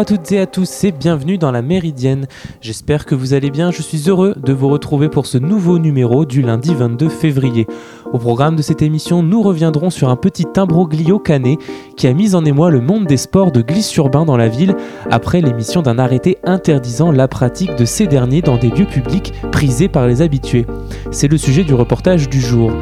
À 0.00 0.04
toutes 0.06 0.32
et 0.32 0.40
à 0.40 0.46
tous 0.46 0.84
et 0.84 0.92
bienvenue 0.92 1.36
dans 1.36 1.50
la 1.50 1.60
Méridienne. 1.60 2.26
J'espère 2.62 3.04
que 3.04 3.14
vous 3.14 3.34
allez 3.34 3.50
bien, 3.50 3.70
je 3.70 3.82
suis 3.82 4.08
heureux 4.08 4.34
de 4.34 4.54
vous 4.54 4.70
retrouver 4.70 5.10
pour 5.10 5.26
ce 5.26 5.36
nouveau 5.36 5.78
numéro 5.78 6.24
du 6.24 6.40
lundi 6.40 6.74
22 6.74 7.10
février. 7.10 7.66
Au 8.10 8.16
programme 8.16 8.56
de 8.56 8.62
cette 8.62 8.80
émission, 8.80 9.22
nous 9.22 9.42
reviendrons 9.42 9.90
sur 9.90 10.08
un 10.08 10.16
petit 10.16 10.46
imbroglio 10.56 11.18
canet 11.18 11.58
qui 11.98 12.06
a 12.06 12.14
mis 12.14 12.34
en 12.34 12.46
émoi 12.46 12.70
le 12.70 12.80
monde 12.80 13.04
des 13.04 13.18
sports 13.18 13.52
de 13.52 13.60
glisse 13.60 13.94
urbain 13.96 14.24
dans 14.24 14.38
la 14.38 14.48
ville 14.48 14.74
après 15.10 15.42
l'émission 15.42 15.82
d'un 15.82 15.98
arrêté 15.98 16.38
interdisant 16.44 17.12
la 17.12 17.28
pratique 17.28 17.76
de 17.76 17.84
ces 17.84 18.06
derniers 18.06 18.40
dans 18.40 18.56
des 18.56 18.70
lieux 18.70 18.86
publics 18.86 19.34
prisés 19.52 19.88
par 19.90 20.06
les 20.06 20.22
habitués. 20.22 20.64
C'est 21.10 21.28
le 21.28 21.36
sujet 21.36 21.62
du 21.62 21.74
reportage 21.74 22.30
du 22.30 22.40
jour. 22.40 22.72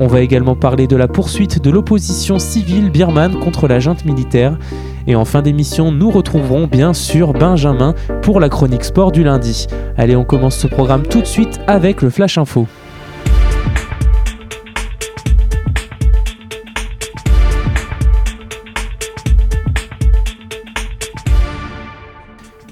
On 0.00 0.08
va 0.08 0.20
également 0.20 0.56
parler 0.56 0.88
de 0.88 0.96
la 0.96 1.06
poursuite 1.06 1.62
de 1.62 1.70
l'opposition 1.70 2.40
civile 2.40 2.90
birmane 2.90 3.38
contre 3.38 3.68
la 3.68 3.78
junte 3.78 4.04
militaire. 4.04 4.58
Et 5.06 5.14
en 5.14 5.24
fin 5.24 5.40
d'émission, 5.40 5.92
nous 5.92 6.10
retrouverons 6.10 6.66
bien 6.66 6.92
sûr 6.92 7.32
Benjamin 7.32 7.94
pour 8.22 8.40
la 8.40 8.48
chronique 8.48 8.84
sport 8.84 9.12
du 9.12 9.22
lundi. 9.22 9.66
Allez, 9.96 10.16
on 10.16 10.24
commence 10.24 10.56
ce 10.56 10.66
programme 10.66 11.04
tout 11.04 11.20
de 11.20 11.26
suite 11.26 11.60
avec 11.68 12.02
le 12.02 12.10
Flash 12.10 12.38
Info. 12.38 12.66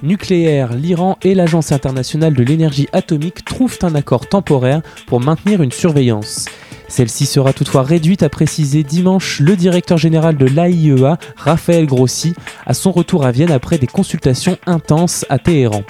Nucléaire, 0.03 0.75
l'Iran 0.75 1.17
et 1.23 1.35
l'Agence 1.35 1.73
internationale 1.73 2.35
de 2.35 2.43
l'énergie 2.43 2.89
atomique 2.93 3.43
trouvent 3.45 3.79
un 3.83 3.95
accord 3.95 4.29
temporaire 4.29 4.83
pour 5.07 5.21
maintenir 5.21 5.63
une 5.63 5.73
surveillance. 5.73 6.47
Celle-ci 6.89 7.27
sera 7.27 7.53
toutefois 7.53 7.83
réduite, 7.83 8.23
a 8.23 8.29
précisé 8.29 8.83
dimanche 8.83 9.41
le 9.41 9.57
directeur 9.57 9.99
général 9.99 10.37
de 10.37 10.47
l'AIEA, 10.47 11.19
Raphaël 11.37 11.87
Grossi, 11.87 12.35
à 12.67 12.75
son 12.75 12.93
retour 12.93 13.25
à 13.25 13.33
Vienne 13.33 13.51
après 13.51 13.79
des 13.79 13.87
consultations 13.87 14.59
intenses 14.67 15.25
à 15.29 15.39
Téhéran. 15.39 15.83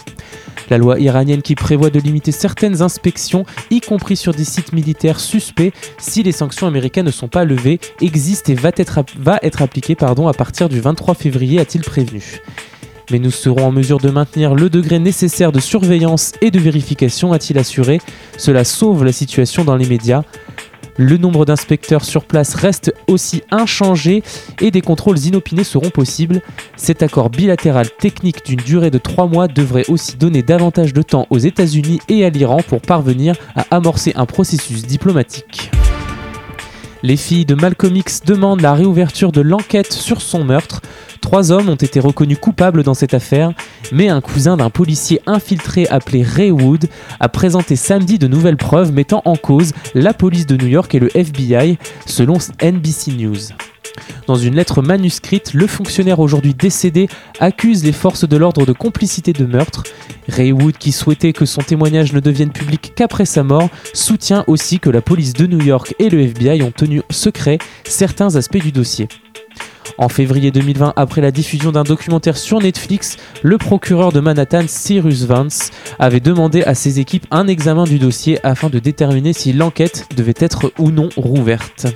La 0.71 0.79
loi 0.79 0.99
iranienne 0.99 1.43
qui 1.43 1.55
prévoit 1.55 1.91
de 1.91 2.01
limiter 2.01 2.33
certaines 2.33 2.81
inspections, 2.81 3.45
y 3.71 3.81
compris 3.81 4.17
sur 4.17 4.33
des 4.33 4.45
sites 4.45 4.73
militaires 4.73 5.21
suspects, 5.21 5.73
si 5.99 6.23
les 6.23 6.33
sanctions 6.33 6.67
américaines 6.67 7.07
ne 7.07 7.11
sont 7.11 7.29
pas 7.29 7.45
levées, 7.45 7.81
existe 8.01 8.49
et 8.49 8.55
va 8.55 8.71
être, 8.77 9.01
va 9.19 9.39
être 9.43 9.63
appliquée 9.63 9.95
pardon, 9.95 10.29
à 10.29 10.33
partir 10.33 10.69
du 10.69 10.81
23 10.81 11.15
février, 11.15 11.61
a-t-il 11.61 11.85
prévenu. 11.85 12.41
Mais 13.11 13.19
nous 13.19 13.31
serons 13.31 13.67
en 13.67 13.73
mesure 13.73 13.99
de 13.99 14.09
maintenir 14.09 14.55
le 14.55 14.71
degré 14.71 14.99
nécessaire 14.99 15.53
de 15.53 15.61
surveillance 15.61 16.33
et 16.41 16.51
de 16.51 16.59
vérification, 16.59 17.33
a-t-il 17.35 17.59
assuré. 17.59 18.01
Cela 18.39 18.65
sauve 18.65 19.05
la 19.05 19.13
situation 19.13 19.65
dans 19.65 19.77
les 19.77 19.87
médias. 19.87 20.23
Le 20.97 21.17
nombre 21.17 21.45
d'inspecteurs 21.45 22.05
sur 22.05 22.25
place 22.25 22.55
reste 22.55 22.95
aussi 23.09 23.43
inchangé 23.51 24.23
et 24.61 24.71
des 24.71 24.81
contrôles 24.81 25.19
inopinés 25.19 25.65
seront 25.65 25.91
possibles. 25.91 26.41
Cet 26.77 27.03
accord 27.03 27.31
bilatéral 27.31 27.91
technique 27.91 28.47
d'une 28.47 28.61
durée 28.61 28.91
de 28.91 28.99
3 28.99 29.27
mois 29.27 29.49
devrait 29.49 29.89
aussi 29.89 30.17
donner 30.17 30.43
davantage 30.43 30.93
de 30.93 31.03
temps 31.03 31.27
aux 31.31 31.39
États-Unis 31.39 32.01
et 32.09 32.25
à 32.25 32.31
l'Iran 32.31 32.61
pour 32.69 32.81
parvenir 32.81 33.35
à 33.57 33.67
amorcer 33.73 34.13
un 34.15 34.27
processus 34.27 34.87
diplomatique. 34.87 35.74
Les 37.05 37.19
filles 37.19 37.45
de 37.45 37.55
Malcolm 37.55 37.95
X 37.95 38.23
demandent 38.25 38.63
la 38.63 38.73
réouverture 38.73 39.31
de 39.31 39.43
l'enquête 39.43 39.93
sur 39.93 40.23
son 40.23 40.43
meurtre. 40.43 40.81
Trois 41.21 41.53
hommes 41.53 41.69
ont 41.69 41.75
été 41.75 42.01
reconnus 42.01 42.39
coupables 42.41 42.83
dans 42.83 42.95
cette 42.95 43.13
affaire, 43.13 43.53
mais 43.93 44.09
un 44.09 44.23
cousin 44.23 44.57
d'un 44.57 44.71
policier 44.71 45.21
infiltré 45.27 45.87
appelé 45.89 46.23
Ray 46.23 46.51
Wood 46.51 46.87
a 47.21 47.29
présenté 47.29 47.77
samedi 47.77 48.19
de 48.19 48.27
nouvelles 48.27 48.57
preuves 48.57 48.91
mettant 48.91 49.21
en 49.27 49.37
cause 49.37 49.73
la 49.95 50.15
police 50.15 50.47
de 50.47 50.57
New 50.57 50.67
York 50.67 50.95
et 50.95 50.99
le 50.99 51.15
FBI, 51.15 51.77
selon 52.07 52.39
NBC 52.63 53.13
News. 53.13 53.53
Dans 54.27 54.37
une 54.37 54.55
lettre 54.55 54.83
manuscrite, 54.83 55.55
le 55.55 55.67
fonctionnaire 55.67 56.21
aujourd'hui 56.21 56.55
décédé 56.55 57.09
accuse 57.41 57.85
les 57.85 57.93
forces 57.93 58.29
de 58.29 58.37
l'ordre 58.37 58.65
de 58.65 58.73
complicité 58.73 59.33
de 59.33 59.45
meurtre. 59.45 59.85
Ray 60.29 60.53
Wood, 60.53 60.79
qui 60.79 60.93
souhaitait 60.93 61.33
que 61.33 61.45
son 61.45 61.61
témoignage 61.61 62.13
ne 62.13 62.21
devienne 62.21 62.51
public 62.51 62.93
qu'après 62.95 63.27
sa 63.27 63.43
mort, 63.43 63.69
soutient 63.93 64.45
aussi 64.47 64.79
que 64.81 64.91
la 64.91 65.03
police 65.03 65.35
de 65.35 65.47
New 65.47 65.63
York 65.63 65.95
et 65.99 66.09
le 66.09 66.21
FBI 66.21 66.63
ont 66.63 66.73
tenu 66.73 67.03
secret 67.11 67.59
certains 67.85 68.37
aspects 68.37 68.63
du 68.63 68.73
dossier. 68.73 69.09
En 69.99 70.09
février 70.09 70.51
2020, 70.51 70.95
après 70.97 71.21
la 71.21 71.31
diffusion 71.31 71.71
d'un 71.71 71.85
documentaire 71.85 72.37
sur 72.37 72.61
Netflix, 72.61 73.17
le 73.43 73.59
procureur 73.59 74.11
de 74.11 74.21
Manhattan, 74.21 74.65
Cyrus 74.67 75.25
Vance, 75.25 75.71
avait 75.99 76.21
demandé 76.21 76.63
à 76.63 76.75
ses 76.75 76.99
équipes 76.99 77.27
un 77.31 77.47
examen 77.47 77.85
du 77.85 77.99
dossier 77.99 78.45
afin 78.45 78.71
de 78.71 78.79
déterminer 78.79 79.33
si 79.33 79.53
l'enquête 79.53 80.07
devait 80.17 80.35
être 80.39 80.73
ou 80.79 80.91
non 80.91 81.11
rouverte. 81.17 81.87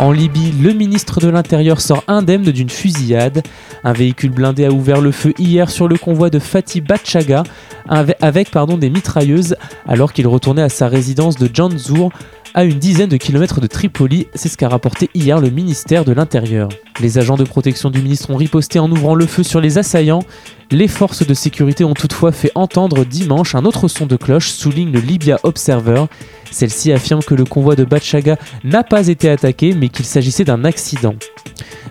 En 0.00 0.12
Libye, 0.12 0.52
le 0.52 0.72
ministre 0.72 1.18
de 1.20 1.28
l'Intérieur 1.28 1.80
sort 1.80 2.04
indemne 2.06 2.44
d'une 2.44 2.70
fusillade. 2.70 3.42
Un 3.82 3.92
véhicule 3.92 4.30
blindé 4.30 4.64
a 4.64 4.70
ouvert 4.70 5.00
le 5.00 5.10
feu 5.10 5.34
hier 5.38 5.70
sur 5.70 5.88
le 5.88 5.96
convoi 5.96 6.30
de 6.30 6.38
Fatih 6.38 6.80
Bachaga 6.80 7.42
avec 7.88 8.50
pardon, 8.52 8.76
des 8.78 8.90
mitrailleuses 8.90 9.56
alors 9.88 10.12
qu'il 10.12 10.28
retournait 10.28 10.62
à 10.62 10.68
sa 10.68 10.86
résidence 10.86 11.36
de 11.36 11.48
Janzour 11.52 12.12
à 12.54 12.64
une 12.64 12.78
dizaine 12.78 13.08
de 13.08 13.16
kilomètres 13.16 13.60
de 13.60 13.66
Tripoli, 13.66 14.26
c'est 14.34 14.48
ce 14.48 14.56
qu'a 14.56 14.68
rapporté 14.68 15.10
hier 15.14 15.40
le 15.40 15.50
ministère 15.50 16.04
de 16.04 16.12
l'Intérieur. 16.12 16.68
Les 17.00 17.18
agents 17.18 17.36
de 17.36 17.44
protection 17.44 17.90
du 17.90 18.00
ministre 18.00 18.30
ont 18.30 18.36
riposté 18.36 18.78
en 18.78 18.90
ouvrant 18.90 19.14
le 19.14 19.26
feu 19.26 19.42
sur 19.42 19.60
les 19.60 19.78
assaillants. 19.78 20.22
Les 20.70 20.88
forces 20.88 21.26
de 21.26 21.34
sécurité 21.34 21.84
ont 21.84 21.94
toutefois 21.94 22.32
fait 22.32 22.52
entendre 22.54 23.04
dimanche 23.04 23.54
un 23.54 23.64
autre 23.64 23.88
son 23.88 24.06
de 24.06 24.16
cloche, 24.16 24.50
souligne 24.50 24.92
le 24.92 25.00
Libya 25.00 25.38
Observer. 25.42 26.04
Celle-ci 26.50 26.92
affirme 26.92 27.22
que 27.22 27.34
le 27.34 27.44
convoi 27.44 27.76
de 27.76 27.84
Bachaga 27.84 28.36
n'a 28.64 28.82
pas 28.82 29.08
été 29.08 29.28
attaqué 29.28 29.74
mais 29.74 29.88
qu'il 29.88 30.04
s'agissait 30.04 30.44
d'un 30.44 30.64
accident. 30.64 31.14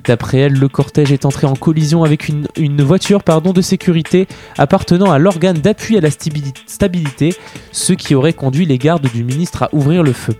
D'après 0.05 0.37
elle, 0.37 0.53
le 0.53 0.69
cortège 0.69 1.11
est 1.11 1.25
entré 1.25 1.47
en 1.47 1.55
collision 1.55 2.03
avec 2.03 2.29
une, 2.29 2.81
voiture 2.81 3.23
pardon, 3.23 3.51
de 3.51 3.61
sécurité 3.61 4.27
appartenant 4.57 5.11
à 5.11 5.19
l'organe 5.19 5.57
d'appui 5.57 5.97
à 5.97 6.01
la 6.01 6.09
stabilité, 6.11 7.35
ce 7.71 7.93
qui 7.93 8.15
aurait 8.15 8.33
conduit 8.33 8.65
les 8.65 8.77
gardes 8.77 9.11
du 9.11 9.23
ministre 9.23 9.63
à 9.63 9.69
ouvrir 9.73 10.03
le 10.03 10.13
feu. 10.13 10.35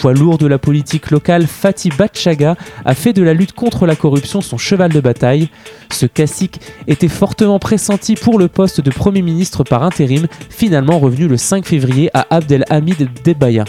Poids 0.00 0.14
lourd 0.14 0.38
de 0.38 0.46
la 0.46 0.58
politique 0.58 1.10
locale, 1.10 1.46
Fatih 1.46 1.90
Bachaga 1.90 2.56
a 2.84 2.94
fait 2.94 3.12
de 3.12 3.22
la 3.22 3.34
lutte 3.34 3.52
contre 3.52 3.86
la 3.86 3.94
corruption 3.94 4.40
son 4.40 4.58
cheval 4.58 4.92
de 4.92 5.00
bataille. 5.00 5.48
Ce 5.92 6.06
cacique 6.06 6.60
était 6.86 7.08
fortement 7.08 7.58
pressenti 7.58 8.14
pour 8.14 8.38
le 8.38 8.48
poste 8.48 8.80
de 8.80 8.90
Premier 8.90 9.22
ministre 9.22 9.64
par 9.64 9.82
intérim, 9.82 10.26
finalement 10.50 10.98
revenu 10.98 11.28
le 11.28 11.36
5 11.36 11.64
février 11.64 12.10
à 12.14 12.26
Abdelhamid 12.30 13.08
Debaya. 13.24 13.64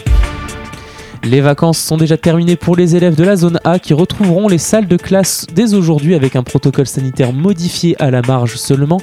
Les 1.24 1.40
vacances 1.40 1.78
sont 1.78 1.96
déjà 1.96 2.18
terminées 2.18 2.56
pour 2.56 2.76
les 2.76 2.96
élèves 2.96 3.14
de 3.14 3.24
la 3.24 3.36
zone 3.36 3.58
A 3.64 3.78
qui 3.78 3.94
retrouveront 3.94 4.46
les 4.46 4.58
salles 4.58 4.86
de 4.86 4.98
classe 4.98 5.46
dès 5.54 5.72
aujourd'hui 5.72 6.14
avec 6.14 6.36
un 6.36 6.42
protocole 6.42 6.86
sanitaire 6.86 7.32
modifié 7.32 7.96
à 7.98 8.10
la 8.10 8.20
marge 8.20 8.56
seulement, 8.56 9.00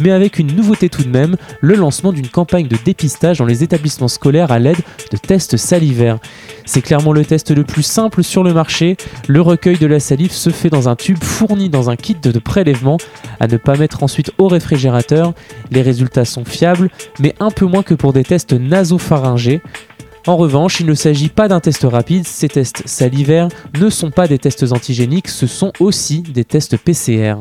mais 0.00 0.12
avec 0.12 0.38
une 0.38 0.54
nouveauté 0.54 0.88
tout 0.88 1.02
de 1.02 1.08
même, 1.08 1.34
le 1.60 1.74
lancement 1.74 2.12
d'une 2.12 2.28
campagne 2.28 2.68
de 2.68 2.76
dépistage 2.84 3.38
dans 3.38 3.44
les 3.44 3.64
établissements 3.64 4.06
scolaires 4.06 4.52
à 4.52 4.60
l'aide 4.60 4.78
de 5.10 5.16
tests 5.16 5.56
salivaires. 5.56 6.18
C'est 6.64 6.80
clairement 6.80 7.12
le 7.12 7.24
test 7.24 7.50
le 7.50 7.64
plus 7.64 7.82
simple 7.82 8.22
sur 8.22 8.44
le 8.44 8.54
marché. 8.54 8.96
Le 9.26 9.40
recueil 9.40 9.76
de 9.76 9.88
la 9.88 9.98
salive 9.98 10.32
se 10.32 10.50
fait 10.50 10.70
dans 10.70 10.88
un 10.88 10.94
tube 10.94 11.22
fourni 11.22 11.70
dans 11.70 11.90
un 11.90 11.96
kit 11.96 12.14
de 12.14 12.38
prélèvement 12.38 12.98
à 13.40 13.48
ne 13.48 13.56
pas 13.56 13.76
mettre 13.76 14.04
ensuite 14.04 14.30
au 14.38 14.46
réfrigérateur. 14.46 15.34
Les 15.72 15.82
résultats 15.82 16.24
sont 16.24 16.44
fiables, 16.44 16.88
mais 17.18 17.34
un 17.40 17.50
peu 17.50 17.66
moins 17.66 17.82
que 17.82 17.94
pour 17.94 18.12
des 18.12 18.22
tests 18.22 18.52
nasopharyngés. 18.52 19.60
En 20.26 20.36
revanche, 20.38 20.80
il 20.80 20.86
ne 20.86 20.94
s'agit 20.94 21.28
pas 21.28 21.48
d'un 21.48 21.60
test 21.60 21.82
rapide, 21.82 22.26
ces 22.26 22.48
tests 22.48 22.88
salivaires 22.88 23.48
ne 23.78 23.90
sont 23.90 24.10
pas 24.10 24.26
des 24.26 24.38
tests 24.38 24.72
antigéniques, 24.72 25.28
ce 25.28 25.46
sont 25.46 25.70
aussi 25.80 26.22
des 26.22 26.46
tests 26.46 26.78
PCR. 26.78 27.34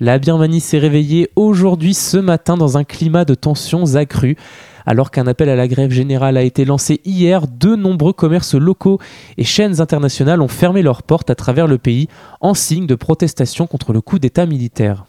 La 0.00 0.18
Birmanie 0.18 0.60
s'est 0.60 0.78
réveillée 0.78 1.30
aujourd'hui 1.34 1.94
ce 1.94 2.18
matin 2.18 2.58
dans 2.58 2.76
un 2.76 2.84
climat 2.84 3.24
de 3.24 3.34
tensions 3.34 3.94
accrues. 3.94 4.36
Alors 4.84 5.10
qu'un 5.10 5.26
appel 5.26 5.48
à 5.48 5.56
la 5.56 5.66
grève 5.66 5.90
générale 5.90 6.36
a 6.36 6.42
été 6.42 6.66
lancé 6.66 7.00
hier, 7.06 7.46
de 7.48 7.74
nombreux 7.74 8.12
commerces 8.12 8.54
locaux 8.54 9.00
et 9.38 9.44
chaînes 9.44 9.80
internationales 9.80 10.42
ont 10.42 10.48
fermé 10.48 10.82
leurs 10.82 11.04
portes 11.04 11.30
à 11.30 11.34
travers 11.34 11.66
le 11.66 11.78
pays 11.78 12.06
en 12.42 12.52
signe 12.52 12.86
de 12.86 12.94
protestation 12.94 13.66
contre 13.66 13.94
le 13.94 14.02
coup 14.02 14.18
d'État 14.18 14.44
militaire. 14.44 15.06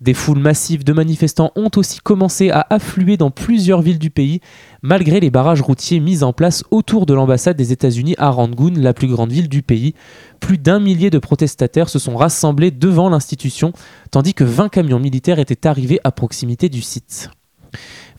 Des 0.00 0.14
foules 0.14 0.38
massives 0.38 0.84
de 0.84 0.92
manifestants 0.92 1.52
ont 1.56 1.70
aussi 1.76 2.00
commencé 2.00 2.50
à 2.50 2.66
affluer 2.70 3.16
dans 3.16 3.30
plusieurs 3.30 3.82
villes 3.82 3.98
du 3.98 4.10
pays, 4.10 4.40
malgré 4.82 5.20
les 5.20 5.30
barrages 5.30 5.62
routiers 5.62 6.00
mis 6.00 6.22
en 6.22 6.32
place 6.32 6.64
autour 6.70 7.06
de 7.06 7.14
l'ambassade 7.14 7.56
des 7.56 7.72
États-Unis 7.72 8.14
à 8.18 8.30
Rangoon, 8.30 8.74
la 8.76 8.94
plus 8.94 9.08
grande 9.08 9.32
ville 9.32 9.48
du 9.48 9.62
pays. 9.62 9.94
Plus 10.40 10.58
d'un 10.58 10.80
millier 10.80 11.10
de 11.10 11.18
protestataires 11.18 11.88
se 11.88 11.98
sont 11.98 12.16
rassemblés 12.16 12.70
devant 12.70 13.08
l'institution, 13.08 13.72
tandis 14.10 14.34
que 14.34 14.44
20 14.44 14.68
camions 14.68 15.00
militaires 15.00 15.38
étaient 15.38 15.66
arrivés 15.66 16.00
à 16.04 16.12
proximité 16.12 16.68
du 16.68 16.82
site. 16.82 17.30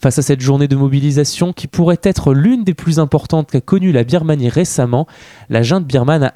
Face 0.02 0.18
à 0.18 0.22
cette 0.22 0.40
journée 0.40 0.70
de 0.70 0.78
mobilisation 0.78 1.52
qui 1.52 1.68
pourrait 1.68 2.00
être 2.04 2.34
l'une 2.34 2.64
des 2.64 2.74
plus 2.74 3.00
importantes 3.00 3.52
qu'a 3.52 3.60
connue 3.60 3.92
la 3.92 4.06
Birmanie 4.06 4.48
récemment, 4.48 5.08
la 5.50 5.62
junte 5.62 5.86
birmane 5.86 6.24
a 6.24 6.32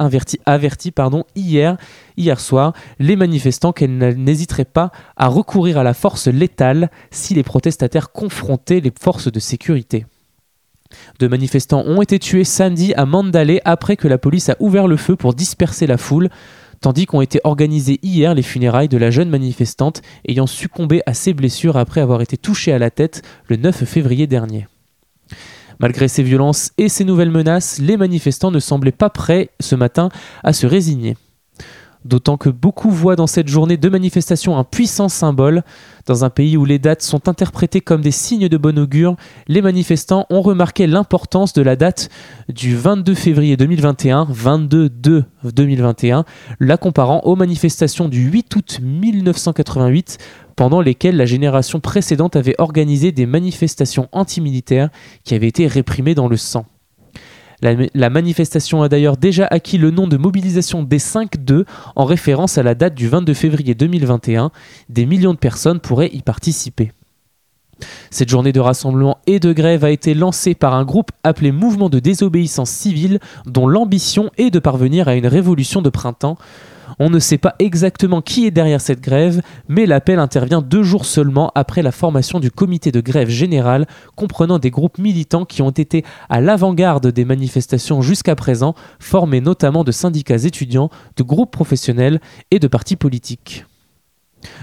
averti, 0.46 0.92
hier, 1.36 1.78
hier 2.18 2.40
soir 2.42 2.74
les 3.00 3.16
manifestants 3.16 3.72
qu'elle 3.72 3.98
n'hésiterait 3.98 4.66
pas 4.66 4.92
à 5.16 5.28
recourir 5.28 5.78
à 5.78 5.84
la 5.84 5.94
force 5.94 6.28
létale 6.28 6.92
si 7.10 7.36
les 7.36 7.44
protestataires 7.44 8.12
confrontaient 8.12 8.82
les 8.82 8.92
forces 9.00 9.32
de 9.32 9.40
sécurité. 9.40 10.06
Deux 11.20 11.30
manifestants 11.30 11.84
ont 11.86 12.02
été 12.02 12.20
tués 12.20 12.44
samedi 12.44 12.94
à 12.96 13.06
Mandalay 13.06 13.62
après 13.64 13.96
que 13.96 14.10
la 14.10 14.18
police 14.18 14.50
a 14.50 14.58
ouvert 14.60 14.88
le 14.88 14.98
feu 14.98 15.16
pour 15.16 15.34
disperser 15.34 15.88
la 15.88 15.98
foule 15.98 16.30
tandis 16.84 17.06
qu'ont 17.06 17.22
été 17.22 17.40
organisées 17.46 17.98
hier 18.04 18.36
les 18.36 18.42
funérailles 18.42 18.90
de 18.90 18.98
la 18.98 19.10
jeune 19.10 19.30
manifestante 19.30 20.02
ayant 20.28 20.48
succombé 20.48 21.02
à 21.06 21.14
ses 21.14 21.34
blessures 21.34 21.78
après 21.78 22.02
avoir 22.02 22.22
été 22.22 22.36
touchée 22.36 22.74
à 22.74 22.78
la 22.78 22.92
tête 22.92 23.22
le 23.48 23.56
9 23.56 23.86
février 23.86 24.28
dernier. 24.28 24.68
Malgré 25.80 26.10
ces 26.10 26.24
violences 26.24 26.72
et 26.78 26.90
ces 26.90 27.06
nouvelles 27.06 27.32
menaces, 27.32 27.80
les 27.80 27.96
manifestants 27.96 28.52
ne 28.52 28.60
semblaient 28.60 28.92
pas 28.92 29.10
prêts 29.10 29.50
ce 29.62 29.76
matin 29.76 30.10
à 30.44 30.52
se 30.52 30.68
résigner. 30.68 31.16
D'autant 32.06 32.36
que 32.36 32.50
beaucoup 32.50 32.90
voient 32.90 33.16
dans 33.16 33.28
cette 33.28 33.48
journée 33.48 33.78
de 33.78 33.88
manifestation 33.88 34.58
un 34.58 34.66
puissant 34.66 35.08
symbole. 35.08 35.64
Dans 36.06 36.26
un 36.26 36.30
pays 36.30 36.58
où 36.58 36.66
les 36.66 36.80
dates 36.80 37.02
sont 37.02 37.30
interprétées 37.30 37.80
comme 37.80 38.02
des 38.02 38.12
signes 38.12 38.50
de 38.50 38.58
bon 38.58 38.78
augure, 38.78 39.16
les 39.48 39.62
manifestants 39.62 40.26
ont 40.30 40.42
remarqué 40.42 40.86
l'importance 40.86 41.54
de 41.54 41.62
la 41.62 41.78
date 41.78 42.10
du 42.50 42.76
22 42.76 43.14
février 43.14 43.56
2021, 43.56 44.28
22-2-2021, 45.46 46.26
la 46.60 46.76
comparant 46.76 47.22
aux 47.22 47.38
manifestations 47.38 48.10
du 48.10 48.24
8 48.30 48.54
août 48.56 48.80
1988, 48.82 50.18
pendant 50.58 50.82
lesquelles 50.82 51.16
la 51.16 51.26
génération 51.26 51.80
précédente 51.80 52.36
avait 52.36 52.56
organisé 52.58 53.14
des 53.14 53.26
manifestations 53.26 54.10
antimilitaires 54.12 54.90
qui 55.24 55.36
avaient 55.36 55.48
été 55.48 55.68
réprimées 55.68 56.16
dans 56.16 56.28
le 56.28 56.38
sang. 56.38 56.66
La, 57.64 58.10
manifestation 58.10 58.84
a 58.84 58.90
d'ailleurs 58.90 59.16
déjà 59.16 59.48
acquis 59.50 59.78
le 59.78 59.90
nom 59.90 60.06
de 60.06 60.18
mobilisation 60.18 60.84
des 60.84 61.00
5-2 61.00 61.64
en 61.96 62.04
référence 62.04 62.58
à 62.58 62.64
la 62.64 62.76
date 62.76 62.94
du 62.94 63.08
22 63.08 63.34
février 63.34 63.74
2021. 63.74 64.52
Des 64.90 65.06
millions 65.06 65.34
de 65.34 65.40
personnes 65.40 65.80
pourraient 65.80 66.10
y 66.12 66.22
participer. 66.22 66.92
Cette 68.12 68.30
journée 68.30 68.52
de 68.52 68.60
rassemblement 68.60 69.18
et 69.28 69.40
de 69.40 69.54
grève 69.54 69.86
a 69.86 69.92
été 69.92 70.14
lancée 70.14 70.56
par 70.56 70.74
un 70.74 70.84
groupe 70.84 71.12
appelé 71.24 71.54
Mouvement 71.54 71.90
de 71.90 72.00
désobéissance 72.00 72.70
civile 72.70 73.20
dont 73.46 73.68
l'ambition 73.68 74.30
est 74.38 74.52
de 74.52 74.60
parvenir 74.60 75.08
à 75.08 75.16
une 75.16 75.28
révolution 75.28 75.82
de 75.82 75.90
printemps. 75.90 76.38
On 77.00 77.10
ne 77.10 77.20
sait 77.20 77.38
pas 77.38 77.56
exactement 77.60 78.22
qui 78.22 78.46
est 78.46 78.52
derrière 78.52 78.82
cette 78.82 79.02
grève, 79.02 79.42
mais 79.68 79.86
l'appel 79.86 80.20
intervient 80.20 80.62
deux 80.62 80.84
jours 80.84 81.06
seulement 81.06 81.52
après 81.56 81.82
la 81.82 81.92
formation 81.92 82.40
du 82.40 82.52
comité 82.52 82.92
de 82.92 83.02
grève 83.02 83.30
générale, 83.30 83.88
comprenant 84.16 84.60
des 84.60 84.72
groupes 84.72 84.98
militants 84.98 85.46
qui 85.46 85.62
ont 85.62 85.72
été 85.72 86.04
à 86.30 86.42
l'avant-garde 86.42 87.08
des 87.08 87.26
manifestations 87.26 88.02
jusqu'à 88.02 88.36
présent, 88.36 88.76
formés 89.00 89.42
notamment 89.42 89.84
de 89.84 89.92
syndicats 89.92 90.36
étudiants, 90.36 90.90
de 91.18 91.24
groupes 91.24 91.52
professionnels 91.52 92.20
et 92.52 92.60
de 92.60 92.68
partis 92.68 92.96
politiques. 92.96 93.66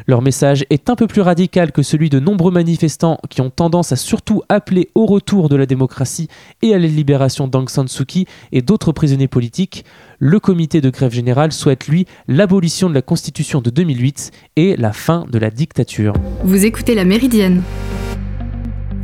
Leur 0.07 0.23
message 0.23 0.65
est 0.71 0.91
un 0.91 0.97
peu 0.97 1.07
plus 1.07 1.21
radical 1.21 1.73
que 1.73 1.83
celui 1.83 2.11
de 2.11 2.21
nombreux 2.21 2.53
manifestants 2.53 3.19
qui 3.29 3.41
ont 3.41 3.51
tendance 3.51 3.93
à 3.93 3.97
surtout 3.97 4.43
appeler 4.49 4.89
au 4.95 5.07
retour 5.07 5.49
de 5.49 5.57
la 5.57 5.67
démocratie 5.67 6.29
et 6.63 6.75
à 6.75 6.79
la 6.79 6.87
libération 6.87 7.49
d'Aung 7.49 7.69
San 7.69 7.89
Suu 7.89 8.05
Kyi 8.05 8.27
et 8.53 8.63
d'autres 8.63 8.93
prisonniers 8.93 9.29
politiques. 9.29 9.85
Le 10.19 10.39
comité 10.41 10.81
de 10.81 10.91
grève 10.91 11.13
générale 11.13 11.53
souhaite, 11.53 11.89
lui, 11.89 12.07
l'abolition 12.29 12.89
de 12.89 12.95
la 12.95 13.03
Constitution 13.03 13.61
de 13.61 13.71
2008 13.71 14.31
et 14.57 14.77
la 14.77 14.93
fin 14.93 15.25
de 15.31 15.39
la 15.39 15.51
dictature. 15.51 16.13
Vous 16.45 16.65
écoutez 16.65 16.95
La 16.95 17.05
Méridienne 17.05 17.63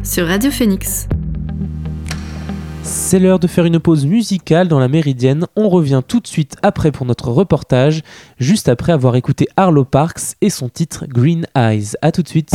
sur 0.02 0.26
Radio 0.26 0.50
Phoenix. 0.50 1.08
C'est 2.88 3.18
l'heure 3.18 3.40
de 3.40 3.48
faire 3.48 3.64
une 3.64 3.80
pause 3.80 4.06
musicale 4.06 4.68
dans 4.68 4.78
la 4.78 4.86
Méridienne. 4.86 5.46
On 5.56 5.68
revient 5.68 6.02
tout 6.06 6.20
de 6.20 6.26
suite 6.28 6.56
après 6.62 6.92
pour 6.92 7.04
notre 7.04 7.30
reportage, 7.30 8.02
juste 8.38 8.68
après 8.68 8.92
avoir 8.92 9.16
écouté 9.16 9.48
Arlo 9.56 9.84
Parks 9.84 10.36
et 10.40 10.50
son 10.50 10.68
titre 10.68 11.04
Green 11.08 11.46
Eyes. 11.56 11.96
A 12.00 12.12
tout 12.12 12.22
de 12.22 12.28
suite. 12.28 12.52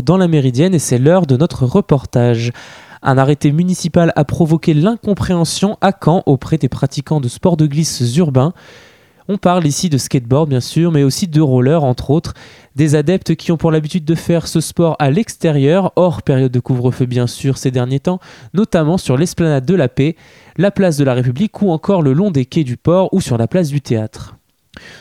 Dans 0.00 0.16
la 0.16 0.28
Méridienne 0.28 0.74
et 0.74 0.78
c'est 0.78 0.96
l'heure 0.96 1.26
de 1.26 1.36
notre 1.36 1.66
reportage. 1.66 2.52
Un 3.02 3.18
arrêté 3.18 3.52
municipal 3.52 4.14
a 4.16 4.24
provoqué 4.24 4.72
l'incompréhension 4.72 5.76
à 5.82 5.92
Caen 5.92 6.22
auprès 6.24 6.56
des 6.56 6.70
pratiquants 6.70 7.20
de 7.20 7.28
sports 7.28 7.58
de 7.58 7.66
glisse 7.66 8.16
urbains. 8.16 8.54
On 9.28 9.36
parle 9.36 9.66
ici 9.66 9.90
de 9.90 9.98
skateboard 9.98 10.48
bien 10.48 10.60
sûr, 10.60 10.90
mais 10.90 11.02
aussi 11.02 11.28
de 11.28 11.40
roller 11.40 11.84
entre 11.84 12.10
autres. 12.10 12.32
Des 12.74 12.94
adeptes 12.94 13.34
qui 13.34 13.52
ont 13.52 13.56
pour 13.56 13.70
l'habitude 13.70 14.04
de 14.04 14.14
faire 14.14 14.48
ce 14.48 14.60
sport 14.60 14.96
à 14.98 15.10
l'extérieur, 15.10 15.92
hors 15.96 16.22
période 16.22 16.52
de 16.52 16.60
couvre-feu 16.60 17.06
bien 17.06 17.26
sûr 17.26 17.58
ces 17.58 17.70
derniers 17.70 18.00
temps, 18.00 18.20
notamment 18.54 18.96
sur 18.96 19.16
l'esplanade 19.18 19.66
de 19.66 19.74
la 19.74 19.88
Paix, 19.88 20.16
la 20.56 20.70
place 20.70 20.96
de 20.96 21.04
la 21.04 21.14
République 21.14 21.60
ou 21.60 21.70
encore 21.70 22.02
le 22.02 22.14
long 22.14 22.30
des 22.30 22.46
quais 22.46 22.64
du 22.64 22.76
port 22.76 23.12
ou 23.12 23.20
sur 23.20 23.36
la 23.36 23.46
place 23.46 23.68
du 23.68 23.82
théâtre. 23.82 24.36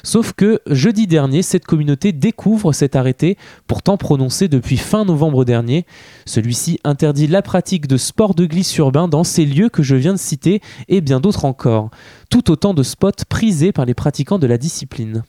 Sauf 0.03 0.33
que 0.33 0.59
jeudi 0.67 1.07
dernier, 1.07 1.41
cette 1.41 1.65
communauté 1.65 2.11
découvre 2.11 2.73
cet 2.73 2.95
arrêté, 2.95 3.37
pourtant 3.67 3.97
prononcé 3.97 4.47
depuis 4.47 4.77
fin 4.77 5.05
novembre 5.05 5.45
dernier. 5.45 5.85
Celui-ci 6.25 6.79
interdit 6.83 7.27
la 7.27 7.41
pratique 7.41 7.87
de 7.87 7.97
sport 7.97 8.35
de 8.35 8.45
glisse 8.45 8.75
urbain 8.77 9.07
dans 9.07 9.23
ces 9.23 9.45
lieux 9.45 9.69
que 9.69 9.83
je 9.83 9.95
viens 9.95 10.13
de 10.13 10.19
citer 10.19 10.61
et 10.87 11.01
bien 11.01 11.19
d'autres 11.19 11.45
encore. 11.45 11.89
Tout 12.29 12.51
autant 12.51 12.73
de 12.73 12.83
spots 12.83 13.25
prisés 13.29 13.71
par 13.71 13.85
les 13.85 13.93
pratiquants 13.93 14.39
de 14.39 14.47
la 14.47 14.57
discipline. 14.57 15.23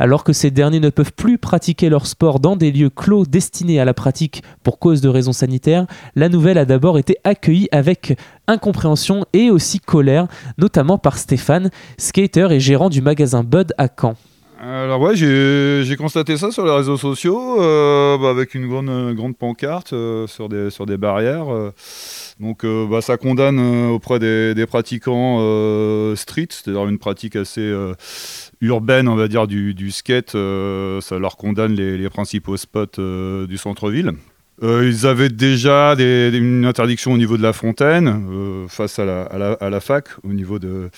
Alors 0.00 0.24
que 0.24 0.32
ces 0.32 0.50
derniers 0.50 0.80
ne 0.80 0.88
peuvent 0.88 1.12
plus 1.12 1.36
pratiquer 1.36 1.90
leur 1.90 2.06
sport 2.06 2.40
dans 2.40 2.56
des 2.56 2.72
lieux 2.72 2.88
clos 2.88 3.26
destinés 3.26 3.80
à 3.80 3.84
la 3.84 3.92
pratique 3.92 4.42
pour 4.62 4.78
cause 4.78 5.02
de 5.02 5.10
raisons 5.10 5.34
sanitaires, 5.34 5.86
la 6.16 6.30
nouvelle 6.30 6.56
a 6.56 6.64
d'abord 6.64 6.98
été 6.98 7.18
accueillie 7.22 7.68
avec 7.70 8.18
incompréhension 8.46 9.26
et 9.34 9.50
aussi 9.50 9.78
colère, 9.78 10.26
notamment 10.56 10.96
par 10.96 11.18
Stéphane, 11.18 11.70
skater 11.98 12.50
et 12.50 12.60
gérant 12.60 12.88
du 12.88 13.02
magasin 13.02 13.44
Bud 13.44 13.74
à 13.76 13.88
Caen. 13.88 14.14
Alors 14.62 15.00
ouais, 15.00 15.16
j'ai 15.16 15.96
constaté 15.96 16.36
ça 16.36 16.50
sur 16.50 16.66
les 16.66 16.70
réseaux 16.70 16.98
sociaux, 16.98 17.62
euh, 17.62 18.18
bah, 18.18 18.28
avec 18.28 18.54
une 18.54 18.68
grande, 18.68 19.14
grande 19.14 19.34
pancarte 19.34 19.94
euh, 19.94 20.26
sur, 20.26 20.50
des, 20.50 20.96
barrières. 20.98 21.48
Euh. 21.48 21.72
donc 22.40 22.66
bah, 22.66 23.00
ça 23.00 23.16
condamne 23.16 23.58
auprès 23.88 24.18
des, 24.18 24.66
pratiquants 24.66 25.38
street, 26.14 26.48
c'est-à-dire 26.50 26.86
une 26.88 26.98
pratique 26.98 27.36
assez 27.36 27.72
urbaine, 28.60 29.08
on 29.08 29.16
va 29.16 29.28
dire, 29.28 29.46
du, 29.46 29.90
skate, 29.90 30.34
euh, 30.34 31.00
ça 31.00 31.18
leur 31.18 31.36
condamne 31.36 31.74
les, 31.74 32.08
principaux 32.10 32.56
spots 32.56 32.98
euh, 32.98 33.46
du 33.46 33.56
centre-ville. 33.56 34.12
Euh, 34.62 34.86
ils 34.86 35.06
avaient 35.06 35.30
déjà 35.30 35.94
une 35.94 36.66
interdiction 36.66 37.12
au 37.12 37.16
niveau 37.16 37.38
de 37.38 37.42
la 37.42 37.52
fontaine, 37.52 38.66
face 38.68 38.98
à 38.98 39.04
la, 39.04 39.80
fac, 39.80 40.08
au 40.22 40.32
niveau 40.32 40.58
de, 40.58 40.90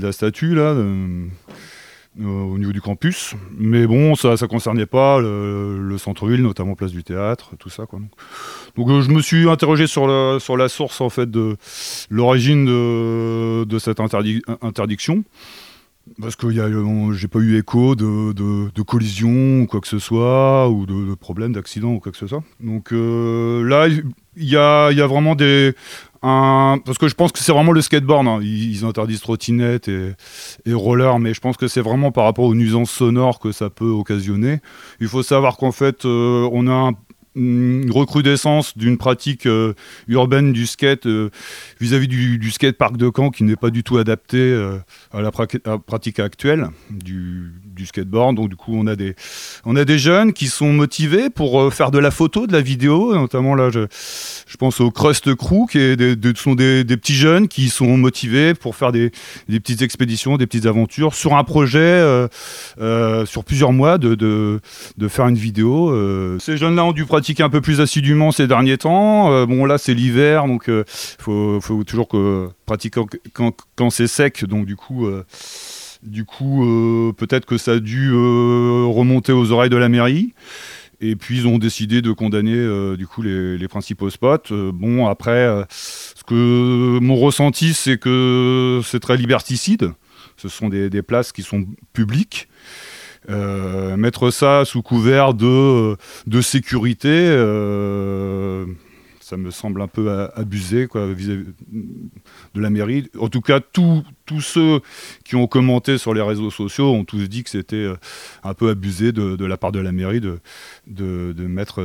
la, 0.00 0.12
statue, 0.12 0.54
là, 0.54 0.74
au 2.20 2.58
niveau 2.58 2.72
du 2.72 2.80
campus. 2.80 3.34
Mais 3.56 3.86
bon, 3.86 4.14
ça 4.14 4.30
ne 4.40 4.46
concernait 4.46 4.86
pas 4.86 5.20
le, 5.20 5.96
centre-ville, 5.98 6.42
notamment 6.42 6.74
place 6.74 6.92
du 6.92 7.02
théâtre, 7.02 7.50
tout 7.58 7.70
ça. 7.70 7.86
Quoi. 7.86 8.00
Donc, 8.76 9.02
je 9.02 9.10
me 9.10 9.20
suis 9.20 9.48
interrogé 9.48 9.86
sur 9.86 10.06
la, 10.06 10.38
sur 10.40 10.56
la 10.56 10.68
source 10.68 11.00
en 11.00 11.10
fait, 11.10 11.30
de 11.30 11.56
l'origine 12.10 12.64
de, 12.66 13.78
cette 13.78 14.00
interdiction. 14.00 15.24
Parce 16.20 16.36
que 16.36 16.50
j'ai 16.50 17.28
pas 17.28 17.38
eu 17.38 17.58
écho 17.58 17.94
de, 17.94 18.32
de, 18.32 18.82
collision 18.82 19.62
ou 19.62 19.66
quoi 19.66 19.80
que 19.80 19.88
ce 19.88 19.98
soit, 19.98 20.68
ou 20.68 20.84
de, 20.84 21.08
de 21.08 21.14
problème, 21.14 21.52
d'accident 21.52 21.94
ou 21.94 21.98
quoi 21.98 22.12
que 22.12 22.18
ce 22.18 22.26
soit. 22.26 22.42
Donc 22.60 22.92
euh, 22.92 23.66
là, 23.66 23.88
il 23.88 24.04
y 24.36 24.56
a, 24.56 24.92
y 24.92 25.00
a, 25.00 25.06
vraiment 25.06 25.34
des. 25.34 25.74
Un, 26.22 26.78
parce 26.84 26.98
que 26.98 27.08
je 27.08 27.14
pense 27.14 27.32
que 27.32 27.38
c'est 27.38 27.52
vraiment 27.52 27.72
le 27.72 27.80
skateboard. 27.80 28.26
Hein. 28.26 28.40
Ils, 28.42 28.84
interdisent 28.84 29.20
trottinette 29.20 29.88
et, 29.88 30.12
et 30.66 30.74
roller, 30.74 31.18
mais 31.18 31.32
je 31.32 31.40
pense 31.40 31.56
que 31.56 31.68
c'est 31.68 31.80
vraiment 31.80 32.12
par 32.12 32.24
rapport 32.24 32.44
aux 32.44 32.54
nuisances 32.54 32.90
sonores 32.90 33.40
que 33.40 33.50
ça 33.50 33.70
peut 33.70 33.88
occasionner. 33.88 34.60
Il 35.00 35.08
faut 35.08 35.22
savoir 35.22 35.56
qu'en 35.56 35.72
fait, 35.72 36.04
euh, 36.04 36.48
on 36.52 36.66
a 36.66 36.72
un 36.72 36.92
une 37.34 37.90
recrudescence 37.90 38.76
d'une 38.76 38.96
pratique 38.96 39.46
euh, 39.46 39.74
urbaine 40.08 40.52
du 40.52 40.66
skate 40.66 41.06
euh, 41.06 41.30
vis-à-vis 41.80 42.08
du, 42.08 42.38
du 42.38 42.50
skate 42.50 42.76
park 42.76 42.96
de 42.96 43.10
Caen 43.14 43.30
qui 43.30 43.44
n'est 43.44 43.56
pas 43.56 43.70
du 43.70 43.82
tout 43.82 43.98
adapté 43.98 44.38
euh, 44.38 44.78
à, 45.12 45.20
la 45.20 45.32
pratique 45.32 46.20
actuelle 46.20 46.68
du, 46.90 47.43
du, 47.84 47.86
skateboard. 47.86 48.36
Donc 48.36 48.48
du 48.48 48.56
coup, 48.56 48.72
on 48.74 48.86
a 48.86 48.96
des 48.96 49.14
on 49.64 49.76
a 49.76 49.84
des 49.84 49.98
jeunes 49.98 50.32
qui 50.32 50.46
sont 50.46 50.72
motivés 50.72 51.30
pour 51.30 51.72
faire 51.72 51.90
de 51.90 51.98
la 51.98 52.10
photo, 52.10 52.46
de 52.46 52.52
la 52.52 52.60
vidéo, 52.60 53.14
notamment 53.14 53.54
là, 53.54 53.70
je, 53.70 53.86
je 54.46 54.56
pense 54.56 54.80
au 54.80 54.90
Crust 54.90 55.34
Crew 55.34 55.66
qui 55.70 55.78
sont 56.36 56.54
des, 56.54 56.84
des, 56.84 56.96
petits 56.96 57.14
jeunes 57.14 57.48
qui 57.48 57.68
sont 57.68 57.96
motivés 57.96 58.54
pour 58.54 58.76
faire 58.76 58.92
des, 58.92 59.10
petites 59.48 59.82
expéditions, 59.82 60.36
des 60.36 60.46
petites 60.46 60.66
aventures 60.66 61.14
sur 61.14 61.34
un 61.34 61.44
projet 61.44 62.28
sur 63.26 63.44
plusieurs 63.44 63.72
mois 63.72 63.98
de, 63.98 64.14
de, 64.14 64.60
de 64.96 65.08
faire 65.08 65.28
une 65.28 65.36
vidéo. 65.36 65.92
Ces 66.38 66.56
jeunes-là 66.56 66.84
ont 66.84 66.92
dû 66.92 67.04
pratiquer 67.04 67.42
un 67.42 67.50
peu 67.50 67.60
plus 67.60 67.80
assidûment 67.80 68.32
ces 68.32 68.46
derniers 68.46 68.78
temps. 68.78 69.32
Euh, 69.32 69.46
bon, 69.46 69.64
là, 69.64 69.78
c'est 69.78 69.94
l'hiver, 69.94 70.46
donc 70.46 70.64
il 70.68 70.84
euh, 71.28 71.60
faut, 71.60 71.84
toujours 71.84 72.08
que 72.08 72.48
pratiquer 72.66 73.00
quand, 73.32 73.90
c'est 73.90 74.06
sec. 74.06 74.44
Donc, 74.44 74.66
du 74.66 74.76
coup, 74.76 75.06
euh, 75.06 75.24
du 76.04 76.24
coup 76.24 77.12
peut-être 77.16 77.46
que 77.46 77.58
ça 77.58 77.72
a 77.72 77.78
dû 77.78 78.12
remonter 78.12 79.32
aux 79.32 79.52
oreilles 79.52 79.70
de 79.70 79.76
la 79.76 79.88
mairie. 79.88 80.34
Et 81.00 81.16
puis, 81.16 81.38
ils 81.38 81.46
ont 81.46 81.58
décidé 81.58 82.00
de 82.00 82.12
condamner 82.12 82.96
du 82.96 83.06
coup 83.06 83.20
les, 83.20 83.68
principaux 83.68 84.10
spots. 84.10 84.72
bon, 84.72 85.06
après, 85.06 85.66
ce 85.70 86.22
que 86.24 86.98
mon 87.00 87.16
ressenti, 87.16 87.74
c'est 87.74 87.98
que 87.98 88.80
c'est 88.84 89.00
très 89.00 89.16
liberticide. 89.16 89.92
Ce 90.36 90.48
sont 90.48 90.68
des, 90.68 91.02
places 91.02 91.32
qui 91.32 91.42
sont 91.42 91.66
publiques. 91.92 92.48
Euh, 93.30 93.96
mettre 93.96 94.30
ça 94.30 94.64
sous 94.64 94.82
couvert 94.82 95.32
de, 95.32 95.96
sécurité, 96.42 97.08
euh, 97.08 98.66
ça 99.20 99.38
me 99.38 99.50
semble 99.50 99.80
un 99.80 99.88
peu 99.88 100.28
abusé 100.34 100.86
quoi, 100.86 101.10
vis-à-vis 101.12 101.46
de 102.54 102.60
la 102.60 102.68
mairie. 102.68 103.08
En 103.18 103.28
tout 103.28 103.40
cas, 103.40 103.60
tous 104.26 104.40
ceux 104.40 104.80
qui 105.24 105.36
ont 105.36 105.46
commenté 105.46 105.98
sur 105.98 106.14
les 106.14 106.22
réseaux 106.22 106.50
sociaux 106.50 106.92
ont 106.92 107.04
tous 107.04 107.28
dit 107.28 107.44
que 107.44 107.50
c'était 107.50 107.76
euh, 107.76 107.96
un 108.42 108.54
peu 108.54 108.70
abusé 108.70 109.12
de, 109.12 109.44
la 109.44 109.56
part 109.56 109.72
de 109.72 109.80
la 109.80 109.92
mairie 109.92 110.20
de, 110.20 110.38
de, 110.86 111.46
mettre 111.46 111.82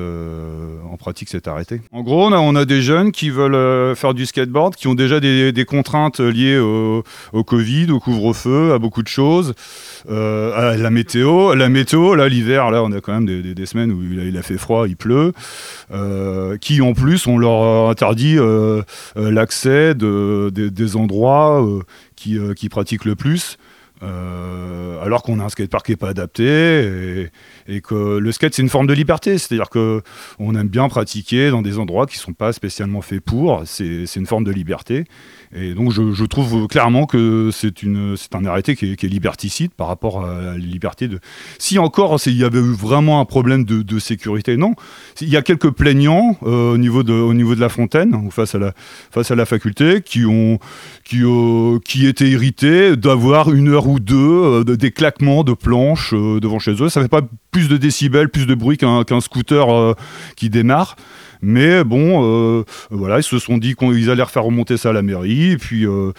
en 0.90 0.98
pratique 0.98 1.30
cet 1.30 1.48
arrêté. 1.48 1.82
En 1.92 2.02
gros, 2.02 2.28
on 2.28 2.56
a, 2.56 2.66
des 2.66 2.82
jeunes 2.82 3.12
qui 3.12 3.30
veulent 3.30 3.96
faire 3.96 4.14
du 4.14 4.26
skateboard, 4.26 4.76
qui 4.76 4.88
ont 4.88 4.96
déjà 4.96 5.20
des, 5.20 5.66
contraintes 5.66 6.20
liées 6.20 6.58
au, 6.58 7.04
Covid, 7.44 7.92
au 7.92 8.00
couvre-feu, 8.00 8.74
à 8.74 8.80
beaucoup 8.80 9.04
de 9.04 9.08
choses. 9.08 9.54
Euh, 10.10 10.78
la 10.78 10.90
météo, 10.90 11.54
la 11.56 11.70
météo, 11.70 12.16
là 12.16 12.28
l'hiver, 12.30 12.72
là 12.72 12.84
on 12.84 12.92
a 12.92 13.02
quand 13.02 13.14
même 13.14 13.26
des, 13.26 13.66
semaines 13.66 13.92
où 13.92 14.02
il 14.02 14.38
a, 14.38 14.42
fait 14.42 14.58
froid, 14.58 14.88
il 14.88 14.96
pleut, 14.96 15.34
euh, 15.92 16.58
qui 16.58 16.82
en 16.82 16.94
plus 16.94 17.28
on 17.28 17.38
leur 17.38 17.90
interdit 17.90 18.38
euh, 18.38 18.82
l'accès 19.16 19.94
de, 19.96 20.50
des 20.50 20.96
endroits 20.96 21.66
qui, 22.20 22.38
qui, 22.56 22.70
pratiquent 22.70 23.06
le 23.06 23.16
plus. 23.16 23.58
alors 24.02 25.24
qu'on 25.24 25.40
a 25.40 25.46
un 25.46 25.50
skatepark 25.50 25.86
qui 25.86 25.92
n'est 25.94 25.98
pas 25.98 26.10
adapté 26.10 27.30
et, 27.68 27.82
que 27.82 28.18
le 28.18 28.32
skate 28.32 28.54
c'est 28.54 28.62
une 28.62 28.70
forme 28.70 28.88
de 28.88 28.94
liberté, 28.94 29.38
c'est-à-dire 29.38 29.70
que 29.70 30.02
on 30.38 30.56
aime 30.56 30.70
bien 30.70 30.88
pratiquer 30.90 31.50
dans 31.50 31.62
des 31.62 31.78
endroits 31.80 32.06
qui 32.06 32.18
ne 32.18 32.22
sont 32.22 32.34
pas 32.34 32.54
spécialement 32.54 33.02
faits 33.02 33.22
pour, 33.22 33.64
c'est 33.66 34.16
une 34.16 34.28
forme 34.28 34.44
de 34.44 34.52
liberté 34.52 35.06
et 35.54 35.74
donc 35.74 35.92
je, 35.92 36.26
trouve 36.26 36.68
clairement 36.68 37.08
que 37.08 37.50
c'est 37.52 37.84
un 38.36 38.46
arrêté 38.46 38.76
qui 38.76 38.92
est, 38.92 39.04
liberticide 39.04 39.72
par 39.72 39.88
rapport 39.88 40.24
à 40.24 40.42
la 40.42 40.58
liberté 40.58 41.08
de... 41.08 41.20
Si 41.58 41.80
encore 41.80 42.20
il 42.28 42.38
y 42.38 42.44
avait 42.44 42.60
eu 42.60 42.74
vraiment 42.74 43.20
un 43.20 43.26
problème 43.26 43.64
de, 43.66 44.00
sécurité, 44.00 44.58
non. 44.58 44.76
Il 45.22 45.30
y 45.30 45.38
a 45.38 45.42
quelques 45.42 45.72
plaignants 45.72 46.38
euh, 46.44 46.74
au, 46.74 46.78
niveau 46.78 47.04
de, 47.04 47.14
au 47.14 47.34
niveau 47.34 47.56
de 47.56 47.60
la 47.60 47.70
fontaine, 47.70 48.30
face 48.32 48.56
à 48.56 48.60
la, 48.60 48.74
face 49.12 49.32
à 49.32 49.36
la 49.36 49.46
faculté, 49.46 50.02
qui, 50.02 50.26
ont, 50.26 50.60
qui, 51.04 51.24
euh, 51.24 51.80
qui 51.84 52.06
étaient 52.06 52.30
irrités 52.30 52.96
d'avoir 52.96 53.52
une 53.52 53.70
heure 53.70 53.88
ou 53.88 54.00
deux 54.00 54.16
euh, 54.16 54.64
des 54.64 54.92
claquements 54.92 55.44
de 55.44 55.54
planches 55.54 56.14
devant 56.14 56.60
chez 56.60 56.76
eux. 56.82 56.90
Ça 56.90 57.02
fait 57.02 57.08
pas 57.08 57.22
plus 57.52 57.68
de 57.68 57.78
décibels, 57.78 58.30
plus 58.30 58.46
de 58.46 58.54
bruit 58.54 58.78
qu'un 58.78 59.22
scooter 59.22 59.96
qui 60.36 60.50
démarre. 60.50 60.96
Mais 61.42 61.84
bon, 61.86 62.22
euh, 62.24 62.64
voilà, 62.90 63.20
ils 63.20 63.24
se 63.24 63.40
sont 63.40 63.58
dit 63.58 63.76
qu'ils 63.76 64.10
allaient 64.10 64.24
refaire 64.24 64.44
remonter 64.44 64.76
ça 64.76 64.90
à 64.90 64.94
la 64.94 65.02
mairie. 65.02 65.39
Et 65.40 65.58
puis, 65.58 65.86
euh, 65.86 66.12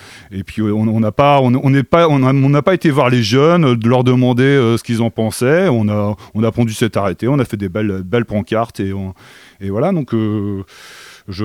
on 0.73 1.01
n'a 1.01 1.13
pas, 1.13 2.75
été 2.75 2.91
voir 2.91 3.11
les 3.11 3.23
jeunes, 3.23 3.75
de 3.75 3.89
leur 3.89 4.05
demander 4.05 4.43
euh, 4.43 4.77
ce 4.77 4.83
qu'ils 4.83 5.03
en 5.03 5.11
pensaient. 5.11 5.69
On 5.69 5.89
a, 5.89 6.17
on 6.35 6.43
a 6.43 6.53
pondu 6.53 6.73
cet 6.73 6.97
arrêté, 6.97 7.29
on 7.29 7.39
a 7.39 7.45
fait 7.45 7.57
des 7.57 7.69
belles, 7.69 8.25
pancartes 8.27 8.81
et, 8.81 8.93
voilà. 9.69 9.93
Donc, 9.93 10.13
je, 10.13 11.45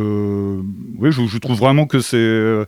oui, 0.98 1.12
je, 1.12 1.38
trouve 1.38 1.58
vraiment 1.58 1.86
que 1.86 2.00
c'est 2.00 2.66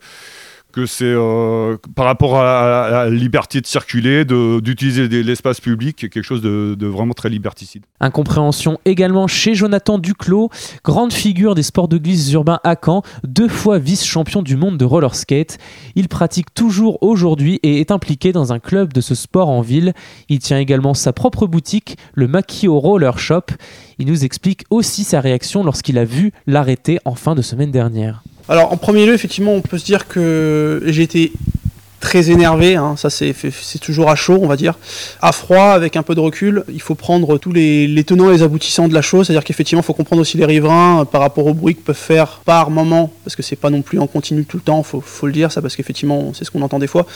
que 0.78 0.86
c'est 0.86 1.06
euh, 1.06 1.76
par 1.96 2.06
rapport 2.06 2.38
à, 2.38 2.90
la 2.92 3.10
liberté 3.10 3.62
de 3.62 3.66
circuler, 3.66 4.26
d'utiliser 4.26 5.08
l'espace 5.24 5.60
public, 5.60 5.96
quelque 5.96 6.22
chose 6.22 6.42
de, 6.42 6.86
vraiment 6.86 7.16
très 7.16 7.30
liberticide. 7.30 7.84
Incompréhension 8.00 8.78
également 8.86 9.26
chez 9.26 9.56
Jonathan 9.56 9.98
Duclos, 9.98 10.52
grande 10.84 11.12
figure 11.12 11.56
des 11.56 11.64
sports 11.64 11.88
de 11.88 11.98
glisse 11.98 12.32
urbains 12.32 12.60
à 12.64 12.76
Caen, 12.76 13.02
deux 13.24 13.48
fois 13.48 13.80
vice-champion 13.80 14.44
du 14.44 14.56
monde 14.56 14.78
de 14.78 14.86
roller 14.86 15.16
skate. 15.16 15.58
Il 15.96 16.10
pratique 16.10 16.54
toujours 16.54 17.02
aujourd'hui 17.02 17.60
et 17.64 17.80
est 17.80 17.90
impliqué 17.90 18.32
dans 18.32 18.54
un 18.54 18.60
club 18.60 18.94
de 18.94 19.02
ce 19.02 19.16
sport 19.16 19.50
en 19.50 19.62
ville. 19.62 19.94
Il 20.30 20.38
tient 20.38 20.60
également 20.60 20.94
sa 20.94 21.12
propre 21.12 21.48
boutique, 21.48 21.98
le 22.14 22.28
Makio 22.28 22.80
Roller 22.80 23.18
Shop. 23.18 23.46
Il 23.98 24.06
nous 24.06 24.26
explique 24.26 24.66
aussi 24.70 25.04
sa 25.04 25.22
réaction 25.22 25.64
lorsqu'il 25.64 25.98
a 25.98 26.06
vu 26.06 26.34
l'arrêter 26.46 27.00
en 27.04 27.16
fin 27.16 27.34
de 27.34 27.42
semaine 27.42 27.72
dernière. 27.72 28.22
Alors 28.50 28.72
en 28.72 28.77
premier 28.77 29.06
lieu, 29.06 29.13
effectivement, 29.13 29.54
on 29.54 29.62
peut 29.62 29.77
se 29.77 29.86
dire 29.86 30.08
que 30.08 30.82
j'ai 30.86 31.04
été 31.04 31.34
très 32.00 32.30
énervé, 32.30 32.75
hein. 32.75 32.96
ça 32.96 33.10
c'est 33.10 33.34
toujours 33.82 34.10
à 34.10 34.16
chaud 34.16 34.38
on 34.42 34.48
va 34.48 34.56
dire. 34.56 34.75
À 35.22 35.32
froid, 35.32 35.70
avec 35.70 35.96
un 35.96 36.04
peu 36.04 36.16
de 36.16 36.20
recul, 36.20 36.63
il 36.72 36.82
faut 36.82 36.96
prendre 36.96 37.38
tous 37.38 37.51
les, 37.51 38.04
tenants 38.06 38.30
et 38.30 38.34
les 38.34 38.44
aboutissants 38.44 38.88
de 38.88 38.94
la 38.94 39.01
chose, 39.01 39.27
c'est-à-dire 39.27 39.44
qu'effectivement 39.44 39.82
il 39.82 39.86
faut 39.86 39.94
comprendre 39.94 40.22
aussi 40.22 40.38
les 40.38 40.46
riverains 40.46 41.01
euh, 41.01 41.06
par 41.06 41.22
rapport 41.22 41.48
au 41.48 41.54
bruit 41.54 41.75
qu'ils 41.75 41.84
peuvent 41.84 41.96
faire 41.96 42.42
par 42.46 42.70
moment, 42.70 43.12
parce 43.24 43.36
que 43.36 43.42
c'est 43.42 43.56
pas 43.56 43.70
non 43.70 43.82
plus 43.82 44.00
en 44.00 44.08
continu 44.08 44.46
tout 44.46 44.58
le 44.58 44.63
temps, 44.63 44.84
faut, 44.84 45.01
faut 45.01 45.25
le 45.25 45.34
dire 45.34 45.51
ça, 45.51 45.62
parce 45.62 45.75
qu'effectivement 45.75 46.32
c'est 46.34 46.46
ce 46.46 46.51
qu'on 46.51 46.62
entend 46.62 46.80
des 46.80 46.88
fois. 46.88 47.08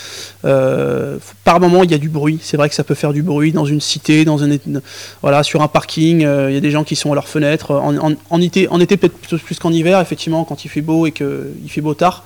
Euh, 0.46 1.18
par 1.44 1.60
moment 1.60 1.84
il 1.84 1.92
y 1.92 1.94
a 1.94 2.00
du 2.00 2.10
bruit, 2.10 2.40
c'est 2.42 2.58
vrai 2.58 2.68
que 2.68 2.76
ça 2.76 2.84
peut 2.84 2.96
faire 2.96 3.14
du 3.14 3.22
bruit 3.22 3.52
dans 3.52 3.66
une 3.66 3.82
cité, 3.82 4.26
dans 4.26 4.40
voilà, 5.22 5.44
sur 5.44 5.62
un 5.62 5.68
parking, 5.68 6.26
euh, 6.26 6.50
il 6.50 6.56
y 6.56 6.58
a 6.58 6.62
des 6.62 6.72
gens 6.72 6.84
qui 6.84 6.96
sont 6.96 7.12
à 7.12 7.16
leurs 7.16 7.28
fenêtres, 7.28 7.72
en, 7.72 8.42
été, 8.42 8.68
en 8.70 8.80
été 8.80 8.98
peut-être 8.98 9.44
plus 9.44 9.60
qu'en 9.60 9.72
hiver, 9.72 10.00
effectivement 10.00 10.44
quand 10.44 10.66
il 10.66 10.70
fait 10.70 10.82
beau 10.82 11.06
et 11.06 11.12
qu'il 11.12 11.70
fait 11.70 11.82
beau 11.82 11.94
tard. 11.94 12.24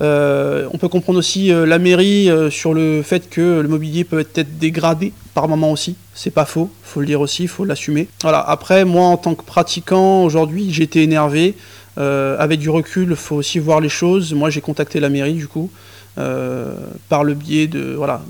on 0.00 0.78
peut 0.78 0.88
comprendre 0.88 1.18
aussi 1.18 1.48
la 1.48 1.78
euh, 1.96 2.50
sur 2.50 2.74
le 2.74 3.02
fait 3.02 3.28
que 3.28 3.60
le 3.60 3.68
mobilier 3.68 4.04
peut 4.04 4.20
être 4.20 4.58
dégradé 4.58 5.12
par 5.34 5.48
moment 5.48 5.70
aussi. 5.72 5.96
C'est 6.14 6.30
pas 6.30 6.44
faux, 6.44 6.70
faut 6.82 7.00
le 7.00 7.06
dire 7.06 7.20
aussi, 7.20 7.46
faut 7.46 7.64
l'assumer. 7.64 8.08
Voilà. 8.22 8.40
Après, 8.40 8.84
moi 8.84 9.06
en 9.06 9.16
tant 9.16 9.34
que 9.34 9.44
pratiquant 9.44 10.22
aujourd'hui, 10.24 10.72
j'étais 10.72 11.02
énervé. 11.02 11.54
Euh, 11.98 12.36
avec 12.38 12.60
du 12.60 12.70
recul, 12.70 13.16
faut 13.16 13.36
aussi 13.36 13.58
voir 13.58 13.80
les 13.80 13.88
choses. 13.88 14.32
Moi, 14.32 14.48
j'ai 14.48 14.60
contacté 14.60 15.00
la 15.00 15.08
mairie 15.08 15.34
du 15.34 15.48
coup 15.48 15.70
euh, 16.18 16.72
par 17.08 17.24
le 17.24 17.34
biais 17.34 17.66
de 17.66 17.94
voilà 17.94 18.22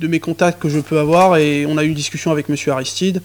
de 0.00 0.08
mes 0.08 0.20
contacts 0.20 0.60
que 0.60 0.68
je 0.68 0.78
peux 0.78 0.98
avoir 0.98 1.36
et 1.36 1.64
on 1.66 1.78
a 1.78 1.84
eu 1.84 1.88
une 1.88 1.94
discussion 1.94 2.30
avec 2.30 2.48
Monsieur 2.48 2.72
Aristide 2.72 3.22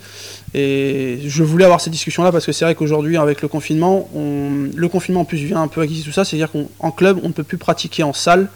et 0.54 1.20
je 1.26 1.44
voulais 1.44 1.66
avoir 1.66 1.82
cette 1.82 1.92
discussion 1.92 2.24
là 2.24 2.32
parce 2.32 2.46
que 2.46 2.52
c'est 2.52 2.66
vrai 2.66 2.76
qu'aujourd'hui 2.76 3.18
avec 3.18 3.42
le 3.42 3.48
confinement, 3.48 4.10
le 4.14 4.88
confinement 4.88 5.22
en 5.22 5.26
plus 5.26 5.38
vient 5.38 5.62
un 5.62 5.68
peu 5.68 5.82
acquis 5.82 6.02
tout 6.04 6.12
ça, 6.12 6.24
c'est-à-dire 6.24 6.50
qu'en 6.52 6.92
club 6.92 7.20
on 7.24 7.28
ne 7.28 7.34
peut 7.34 7.44
plus 7.44 7.58
pratiquer 7.58 8.04
en 8.04 8.14
salle 8.14 8.48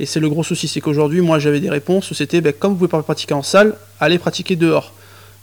et 0.00 0.06
c'est 0.06 0.20
le 0.20 0.28
gros 0.28 0.44
souci, 0.44 0.68
c'est 0.68 0.80
qu'aujourd'hui, 0.80 1.20
moi, 1.20 1.38
j'avais 1.38 1.60
des 1.60 1.70
réponses 1.70 2.12
c'était, 2.12 2.40
ben, 2.40 2.52
comme 2.52 2.72
vous 2.72 2.78
pouvez 2.78 2.90
pas 2.90 3.02
pratiquer 3.02 3.34
en 3.34 3.42
salle, 3.42 3.74
allez 4.00 4.18
pratiquer 4.18 4.56
dehors. 4.56 4.92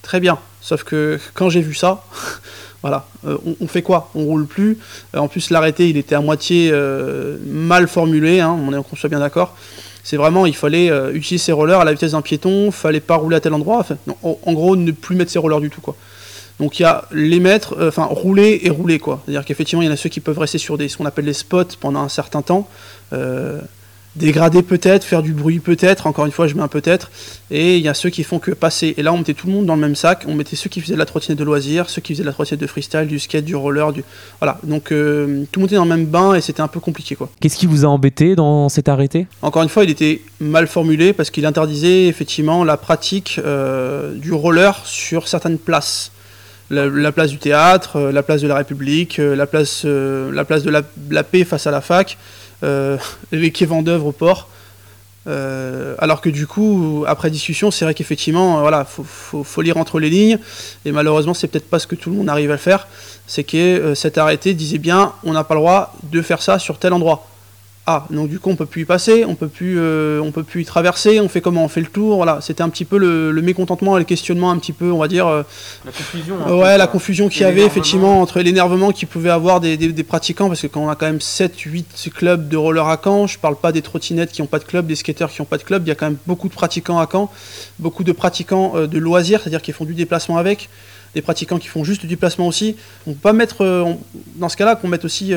Très 0.02 0.20
bien. 0.20 0.38
Sauf 0.62 0.84
que 0.84 1.20
quand 1.34 1.50
j'ai 1.50 1.62
vu 1.62 1.74
ça, 1.74 2.04
voilà, 2.82 3.08
euh, 3.26 3.38
on, 3.60 3.68
fait 3.68 3.82
quoi? 3.82 4.12
On 4.16 4.24
roule 4.24 4.46
plus. 4.46 4.78
Euh, 5.16 5.20
en 5.20 5.28
plus, 5.28 5.50
l'arrêté, 5.50 5.90
il 5.90 5.98
était 5.98 6.16
à 6.16 6.22
moitié 6.22 6.70
euh, 6.72 7.38
mal 7.46 7.88
formulé. 7.88 8.40
Hein, 8.40 8.58
on 8.68 8.74
est, 8.74 8.98
soit 8.98 9.10
bien 9.10 9.20
d'accord. 9.20 9.56
C'est 10.04 10.18
vraiment, 10.18 10.46
il 10.46 10.56
fallait 10.56 10.92
utiliser 11.16 11.46
ses 11.46 11.52
rollers 11.52 11.80
à 11.80 11.84
la 11.84 11.92
vitesse 11.92 12.12
d'un 12.12 12.22
piéton. 12.22 12.70
Fallait 12.70 13.00
pas 13.00 13.16
rouler 13.16 13.38
à 13.38 13.40
tel 13.40 13.54
endroit. 13.54 13.84
en, 14.22 14.54
gros, 14.54 14.76
ne 14.76 14.92
plus 14.92 15.16
mettre 15.16 15.32
ses 15.32 15.40
rollers 15.40 15.62
du 15.62 15.72
tout, 15.72 15.82
quoi. 15.82 15.96
Donc 16.60 16.80
il 16.80 16.84
y 16.84 16.86
a 16.86 17.06
les 17.12 17.40
mettre, 17.40 17.76
enfin 17.82 18.06
rouler 18.06 18.62
et 18.64 18.70
rouler 18.70 18.98
quoi. 18.98 19.22
C'est-à-dire 19.26 19.44
qu'effectivement 19.44 19.82
il 19.82 19.88
y 19.88 19.90
en 19.90 19.92
a 19.92 19.98
ceux 19.98 20.08
qui 20.08 20.22
peuvent 20.22 20.40
rester 20.40 20.58
sur 20.58 20.78
des 20.78 20.88
ce 20.88 20.96
qu'on 20.96 21.06
appelle 21.06 21.26
les 21.26 21.34
spots 21.34 21.76
pendant 21.82 22.00
un 22.00 22.08
certain 22.08 22.42
temps 22.42 22.70
dégrader 24.16 24.62
peut-être, 24.62 25.04
faire 25.04 25.22
du 25.22 25.34
bruit 25.34 25.60
peut-être, 25.60 26.08
encore 26.08 26.26
une 26.26 26.32
fois 26.32 26.48
je 26.48 26.56
mets 26.56 26.62
un 26.62 26.68
peut-être, 26.68 27.12
et 27.52 27.78
il 27.78 27.84
y 27.84 27.90
a 27.90 27.94
ceux 27.94 28.10
qui 28.10 28.24
font 28.24 28.40
que 28.40 28.52
passer. 28.52 28.94
Et 28.98 29.04
là 29.04 29.14
on 29.14 29.18
mettait 29.18 29.34
tout 29.34 29.48
le 29.48 29.54
monde 29.54 29.66
dans 29.66 29.76
le 29.76 29.82
même 29.82 29.96
sac, 29.96 30.24
on 30.28 30.36
mettait 30.36 30.56
ceux 30.56 30.70
qui 30.70 30.82
faisaient 30.82 30.94
de 30.94 31.00
la 31.00 31.06
trottinette 31.06 31.38
de 31.38 31.44
loisirs, 31.44 31.90
ceux 31.90 32.02
qui 32.02 32.14
faisaient 32.14 32.24
de 32.24 32.28
la 32.28 32.34
trottinette 32.34 32.62
de 32.62 32.68
freestyle, 32.68 33.08
du 33.08 33.20
skate, 33.20 33.46
du 33.46 33.56
roller, 33.56 33.92
du... 33.92 34.04
Voilà, 34.40 34.58
donc 34.64 34.92
euh, 34.92 35.44
tout 35.52 35.60
le 35.60 35.62
monde 35.62 35.70
était 35.70 35.76
dans 35.76 35.84
le 35.84 35.90
même 35.90 36.06
bain 36.06 36.34
et 36.34 36.42
c'était 36.42 36.62
un 36.62 36.68
peu 36.68 36.80
compliqué 36.80 37.16
quoi. 37.16 37.30
Qu'est-ce 37.40 37.58
qui 37.58 37.66
vous 37.66 37.86
a 37.86 37.88
embêté 37.88 38.36
dans 38.36 38.70
cet 38.70 38.88
arrêté? 38.88 39.28
Encore 39.42 39.64
une 39.64 39.70
fois 39.70 39.84
il 39.84 39.90
était 39.90 40.22
mal 40.40 40.68
formulé 40.68 41.14
parce 41.14 41.30
qu'il 41.30 41.46
interdisait 41.46 42.08
effectivement 42.08 42.64
la 42.64 42.78
pratique 42.78 43.40
euh, 43.44 44.14
du 44.16 44.34
roller 44.34 44.82
sur 44.86 45.28
certaines 45.28 45.58
places. 45.58 46.12
La, 46.72 47.12
place 47.12 47.30
du 47.30 47.38
théâtre, 47.38 47.98
euh, 47.98 48.12
la 48.12 48.24
place 48.24 48.42
de 48.42 48.48
la 48.48 48.56
République, 48.56 49.18
la 49.18 49.46
place, 49.46 49.86
la 49.86 50.46
place 50.46 50.64
de 50.64 50.72
la 51.12 51.24
paix 51.24 51.44
face 51.44 51.68
à 51.68 51.72
la 51.72 51.80
fac 51.80 52.18
euh, 52.64 52.98
les 53.32 53.52
quais 53.52 53.66
d'œuvre 53.66 54.08
au 54.08 54.12
port. 54.12 54.50
Euh, 55.28 55.96
alors 55.98 56.22
que 56.22 56.30
du 56.30 56.46
coup, 56.46 57.04
après 57.08 57.32
discussion, 57.32 57.72
c'est 57.72 57.84
vrai 57.84 57.96
qu'effectivement, 57.96 58.58
euh, 58.58 58.62
voilà, 58.62 58.86
faut, 58.86 59.62
lire 59.62 59.78
entre 59.78 60.00
les 60.00 60.10
lignes. 60.10 60.40
Et 60.86 60.92
malheureusement, 60.92 61.34
c'est 61.34 61.48
peut-être 61.48 61.70
pas 61.70 61.80
ce 61.80 61.88
que 61.88 61.96
tout 61.96 62.10
le 62.10 62.16
monde 62.16 62.30
arrive 62.30 62.52
à 62.52 62.58
faire. 62.58 62.88
C'est 63.28 63.44
que 63.44 63.94
cet 63.96 64.18
arrêté 64.18 64.54
disait 64.54 64.78
bien, 64.78 65.14
on 65.24 65.34
n'a 65.34 65.44
pas 65.44 65.56
le 65.56 65.62
droit 65.62 65.96
de 66.04 66.22
faire 66.22 66.42
ça 66.42 66.60
sur 66.60 66.78
tel 66.78 66.94
endroit. 66.94 67.28
Ah, 67.88 68.08
donc 68.10 68.30
du 68.30 68.40
coup 68.40 68.50
on 68.50 68.56
peut 68.56 68.66
plus 68.66 68.82
y 68.82 68.86
passer, 68.86 69.26
on 69.26 69.36
peut 69.36 69.48
plus, 69.48 69.76
euh, 69.78 70.20
on 70.20 70.32
peut 70.32 70.42
plus 70.42 70.64
y 70.64 70.66
traverser, 70.66 71.20
on 71.20 71.30
fait 71.30 71.40
comment 71.40 71.64
On 71.64 71.68
fait 71.68 71.82
le 71.82 71.88
tour, 71.88 72.16
voilà. 72.16 72.40
C'était 72.42 72.64
un 72.64 72.70
petit 72.70 72.84
peu 72.84 72.98
le, 72.98 73.32
mécontentement 73.44 73.96
et 73.96 74.00
le 74.00 74.06
questionnement 74.06 74.50
un 74.50 74.58
petit 74.58 74.74
peu, 74.74 74.92
on 74.92 74.98
va 74.98 75.08
dire. 75.08 75.28
Euh, 75.28 75.44
la 75.86 75.92
confusion. 75.92 76.60
ouais, 76.60 76.78
la 76.80 76.88
confusion 76.88 77.30
qu'il 77.30 77.44
y 77.44 77.46
avait 77.46 77.64
effectivement 77.64 78.22
entre 78.22 78.40
l'énervement 78.40 78.92
qu'il 78.92 79.08
pouvait 79.08 79.30
avoir 79.30 79.60
des, 79.60 79.78
pratiquants, 80.04 80.48
parce 80.48 80.64
que 80.64 80.68
quand 80.68 80.84
on 80.84 80.90
a 80.90 80.96
quand 80.96 81.06
même 81.06 81.20
7-8 81.20 82.10
clubs 82.10 82.50
de 82.50 82.58
roller 82.58 82.88
à 82.88 83.00
Caen, 83.04 83.28
je 83.28 83.38
parle 83.38 83.56
pas 83.56 83.72
des 83.72 83.84
trottinettes 83.84 84.32
qui 84.32 84.42
n'ont 84.42 84.48
pas 84.48 84.60
de 84.60 84.64
club, 84.64 84.88
des 84.88 84.96
skateurs 84.96 85.30
qui 85.30 85.40
n'ont 85.42 85.46
pas 85.46 85.60
de 85.60 85.64
club, 85.64 85.84
il 85.86 85.90
y 85.90 85.92
a 85.92 85.96
quand 85.96 86.08
même 86.08 86.18
beaucoup 86.26 86.50
de 86.50 86.56
pratiquants 86.56 86.98
à 86.98 87.08
Caen, 87.12 87.32
beaucoup 87.78 88.04
de 88.04 88.12
pratiquants 88.14 88.74
euh, 88.76 88.88
de 88.88 88.98
loisirs, 88.98 89.42
c'est-à-dire 89.42 89.62
qui 89.62 89.74
font 89.74 89.86
du 89.86 89.94
déplacement 89.94 90.38
avec, 90.38 90.70
des 91.14 91.22
pratiquants 91.22 91.60
qui 91.60 91.68
font 91.68 91.84
juste 91.84 92.02
du 92.02 92.08
déplacement 92.08 92.48
aussi. 92.48 92.78
On 93.06 93.14
peut 93.14 93.20
pas 93.20 93.34
mettre, 93.34 93.86
dans 94.38 94.50
ce 94.50 94.58
cas-là, 94.58 94.76
qu'on 94.76 94.88
mette 94.88 95.06
aussi 95.06 95.34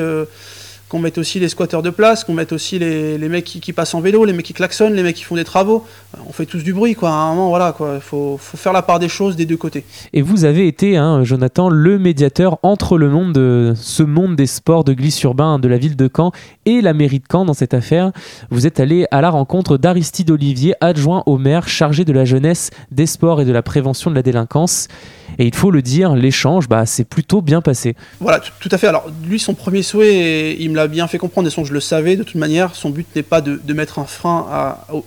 qu'on 0.89 0.99
mette 0.99 1.19
aussi 1.19 1.39
les 1.39 1.49
squatteurs 1.49 1.83
de 1.83 1.91
place, 1.91 2.23
qu'on 2.23 2.33
mette 2.33 2.51
aussi 2.51 2.79
les, 2.79 3.29
mecs 3.29 3.45
qui, 3.45 3.73
passent 3.73 3.93
en 3.93 4.01
vélo, 4.01 4.25
les 4.25 4.33
mecs 4.33 4.45
qui 4.45 4.53
klaxonnent, 4.53 4.95
les 4.95 5.03
mecs 5.03 5.15
qui 5.15 5.23
font 5.23 5.35
des 5.35 5.43
travaux. 5.43 5.85
On 6.27 6.33
fait 6.33 6.47
tous 6.47 6.63
du 6.63 6.73
bruit, 6.73 6.95
quoi. 6.95 7.11
À 7.11 7.13
un 7.13 7.35
moment, 7.35 7.49
voilà, 7.49 7.71
quoi. 7.71 7.93
Il 7.95 8.01
faut, 8.01 8.39
faire 8.39 8.73
la 8.73 8.81
part 8.81 8.97
des 8.97 9.07
choses 9.07 9.35
des 9.35 9.45
deux 9.45 9.55
côtés. 9.55 9.85
Et 10.13 10.23
vous 10.23 10.45
avez 10.45 10.67
été, 10.67 10.97
hein, 10.97 11.23
Jonathan, 11.23 11.69
le 11.69 11.99
médiateur 11.99 12.57
entre 12.63 12.97
le 12.97 13.09
monde 13.09 13.33
de 13.33 13.73
ce 13.75 14.01
monde 14.01 14.35
des 14.35 14.47
sports 14.47 14.83
de 14.83 14.93
glisse 14.93 15.21
urbain 15.21 15.59
de 15.59 15.67
la 15.67 15.77
ville 15.77 15.95
de 15.95 16.09
Caen 16.13 16.31
et 16.65 16.81
la 16.81 16.93
mairie 16.93 17.19
de 17.19 17.25
Caen 17.31 17.45
dans 17.45 17.53
cette 17.53 17.75
affaire. 17.75 18.11
Vous 18.49 18.65
êtes 18.65 18.79
allé 18.79 19.05
à 19.11 19.21
la 19.21 19.29
rencontre 19.29 19.77
d'Aristide 19.77 20.31
Olivier, 20.31 20.73
adjoint 20.81 21.21
au 21.27 21.37
maire 21.37 21.67
chargé 21.67 22.03
de 22.03 22.13
la 22.13 22.25
jeunesse, 22.25 22.71
des 22.91 23.05
sports 23.05 23.41
et 23.41 23.45
de 23.45 23.51
la 23.51 23.61
prévention 23.61 24.09
de 24.09 24.15
la 24.15 24.23
délinquance. 24.23 24.87
Et 25.37 25.45
il 25.45 25.55
faut 25.55 25.71
le 25.71 25.81
dire, 25.81 26.15
l'échange, 26.15 26.67
bah, 26.67 26.85
c'est 26.85 27.03
plutôt 27.03 27.41
bien 27.41 27.61
passé. 27.61 27.95
Voilà, 28.19 28.39
tout, 28.39 28.69
à 28.71 28.77
fait. 28.77 28.87
Alors, 28.87 29.09
lui, 29.25 29.39
son 29.39 29.53
premier 29.53 29.83
souhait, 29.83 30.55
il 30.59 30.71
me 30.71 30.75
l'a 30.75 30.87
bien 30.87 31.07
fait 31.07 31.17
comprendre, 31.17 31.47
et 31.47 31.51
son, 31.51 31.63
je 31.63 31.73
le 31.73 31.79
savais 31.79 32.15
de 32.15 32.23
toute 32.23 32.35
manière, 32.35 32.75
son 32.75 32.89
but 32.89 33.07
n'est 33.15 33.23
pas 33.23 33.41
de, 33.41 33.73
mettre 33.73 33.99
un 33.99 34.05
frein 34.05 34.47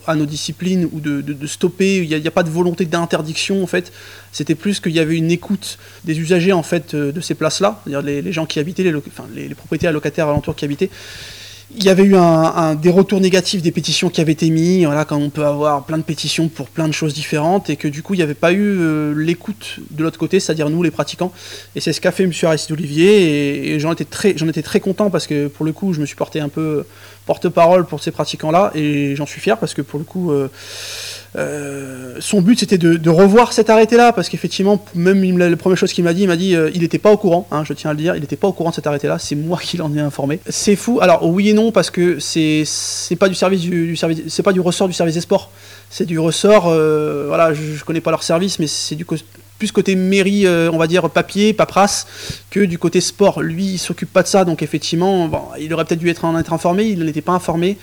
à, 0.07 0.15
nos 0.15 0.27
disciplines 0.27 0.89
ou 0.93 1.01
de, 1.01 1.47
stopper, 1.47 1.99
il 1.99 2.09
n'y 2.09 2.27
a, 2.27 2.31
pas 2.31 2.43
de 2.43 2.51
volonté 2.51 2.85
d'interdiction, 2.85 3.63
en 3.63 3.67
fait. 3.67 3.93
C'était 4.33 4.55
plus 4.55 4.81
qu'il 4.81 4.93
y 4.93 5.01
avait 5.01 5.17
une 5.17 5.31
écoute 5.31 5.79
des 6.05 6.19
usagers, 6.19 6.53
en 6.53 6.63
fait, 6.63 6.95
de 6.95 7.21
ces 7.21 7.35
places-là, 7.35 7.81
c'est-à-dire 7.85 8.03
les, 8.03 8.33
gens 8.33 8.47
qui 8.47 8.59
habitaient, 8.59 8.85
les, 8.85 8.95
enfin, 8.95 9.25
les 9.35 9.55
propriétaires 9.55 9.93
locataires 9.93 10.29
alentours 10.29 10.57
qui 10.57 10.65
habitaient 10.65 10.91
il 11.77 11.85
y 11.85 11.89
avait 11.89 12.05
eu 12.05 12.17
un, 12.17 12.75
des 12.75 12.91
retours 12.91 13.21
négatifs 13.21 13.63
des 13.63 13.71
pétitions 13.71 14.11
qui 14.11 14.21
avaient 14.21 14.33
été 14.33 14.51
mis, 14.51 14.85
voilà, 14.85 15.05
quand 15.05 15.17
on 15.17 15.31
peut 15.31 15.45
avoir 15.45 15.85
plein 15.85 15.99
de 15.99 16.03
pétitions 16.03 16.49
pour 16.49 16.69
plein 16.69 16.87
de 16.87 16.93
choses 16.93 17.15
différentes, 17.15 17.71
et 17.71 17.77
que 17.77 17.89
du 17.89 18.03
coup 18.03 18.15
il 18.15 18.19
n'y 18.19 18.23
avait 18.23 18.35
pas 18.35 18.53
eu 18.53 18.61
euh, 18.61 19.15
l'écoute 19.15 19.81
de 19.91 20.03
l'autre 20.03 20.19
côté, 20.19 20.41
c'est-à-dire 20.41 20.69
nous 20.71 20.83
les 20.83 20.91
pratiquants. 20.91 21.33
Et 21.75 21.81
c'est 21.81 21.93
ce 21.93 22.01
qu'a 22.01 22.13
fait 22.13 22.25
M. 22.25 22.33
Aristide 22.43 22.73
Olivier, 22.73 23.75
et, 23.75 23.81
j'en 23.81 23.93
étais 23.93 24.63
très 24.63 24.81
content 24.81 25.11
parce 25.11 25.27
que 25.27 25.49
pour 25.49 25.65
le 25.65 25.73
coup 25.73 25.93
je 25.93 26.01
me 26.01 26.07
suis 26.07 26.17
porté 26.17 26.41
un 26.41 26.49
peu 26.49 26.85
porte-parole 27.27 27.87
pour 27.87 28.03
ces 28.03 28.11
pratiquants-là, 28.11 28.73
et 28.75 29.15
j'en 29.17 29.27
suis 29.27 29.41
fier 29.41 29.59
parce 29.59 29.75
que 29.75 29.83
pour 29.83 29.99
le 29.99 30.05
coup... 30.05 30.33
Euh, 30.33 30.49
euh, 31.35 32.17
son 32.21 32.43
but 32.43 32.61
c'était 32.61 32.77
de, 32.77 33.09
revoir 33.09 33.55
cet 33.55 33.71
arrêté-là, 33.71 34.13
parce 34.13 34.29
qu'effectivement, 34.29 34.85
même 34.95 35.39
la, 35.39 35.57
première 35.57 35.79
chose 35.79 35.93
qu'il 35.93 36.05
m'a 36.05 36.13
dit, 36.13 36.23
il 36.23 36.29
m'a 36.29 36.37
dit 36.37 36.55
euh, 36.55 36.71
il 36.75 36.83
n'était 36.83 36.99
pas 36.99 37.11
au 37.11 37.17
courant, 37.17 37.49
hein, 37.51 37.65
je 37.65 37.73
tiens 37.73 37.91
à 37.91 37.93
le 37.95 37.99
dire, 37.99 38.15
il 38.17 38.21
n'était 38.21 38.37
pas 38.37 38.49
au 38.49 38.53
courant 38.53 38.69
de 38.69 38.75
cet 38.75 38.87
arrêté-là, 38.87 39.19
c'est 39.19 39.35
moi 39.35 39.59
qui 39.59 39.79
l'en 39.79 39.95
ai 39.95 40.01
informé. 40.01 40.41
C'est 40.47 40.77
fou, 40.77 40.99
alors 41.01 41.27
oui 41.27 41.49
et 41.49 41.53
non, 41.55 41.73
parce 41.73 41.91
que 41.91 42.19
c'est 42.19 42.67
pas 43.19 43.29
du 43.29 43.35
service 43.35 43.63
du, 43.63 43.97
service, 43.97 44.25
c'est 44.29 44.43
pas 44.43 44.53
du 44.53 44.61
ressort 44.61 44.89
du 44.89 44.95
service 44.95 45.15
des 45.15 45.23
sports, 45.23 45.51
c'est 45.89 46.05
du 46.05 46.19
ressort, 46.19 46.65
voilà, 46.65 47.55
je, 47.55 47.63
je, 47.63 47.85
connais 47.85 48.03
pas 48.03 48.11
leur 48.11 48.23
service, 48.23 48.59
mais 48.59 48.67
c'est 48.67 48.97
du 48.97 49.07
plus 49.63 49.71
côté 49.71 49.95
mairie, 49.95 50.49
on 50.49 50.77
va 50.77 50.89
dire 50.89 51.09
papier, 51.09 51.53
paperasse, 51.53 52.09
que 52.51 52.59
du 52.59 52.79
côté 52.79 53.01
sport. 53.01 53.43
Lui, 53.43 53.65
il 53.65 53.79
s'occupe 53.79 54.13
pas 54.13 54.25
de 54.25 54.27
ça, 54.27 54.45
donc 54.45 54.61
effectivement, 54.61 55.31
il 55.61 55.73
aurait 55.73 55.85
peut-être 55.85 56.01
dû 56.01 56.11
être, 56.11 56.25
en 56.25 56.37
être 56.37 56.53
informé, 56.53 56.83
il 56.83 57.05
n'était 57.05 57.21
pas 57.21 57.31
informé 57.31 57.79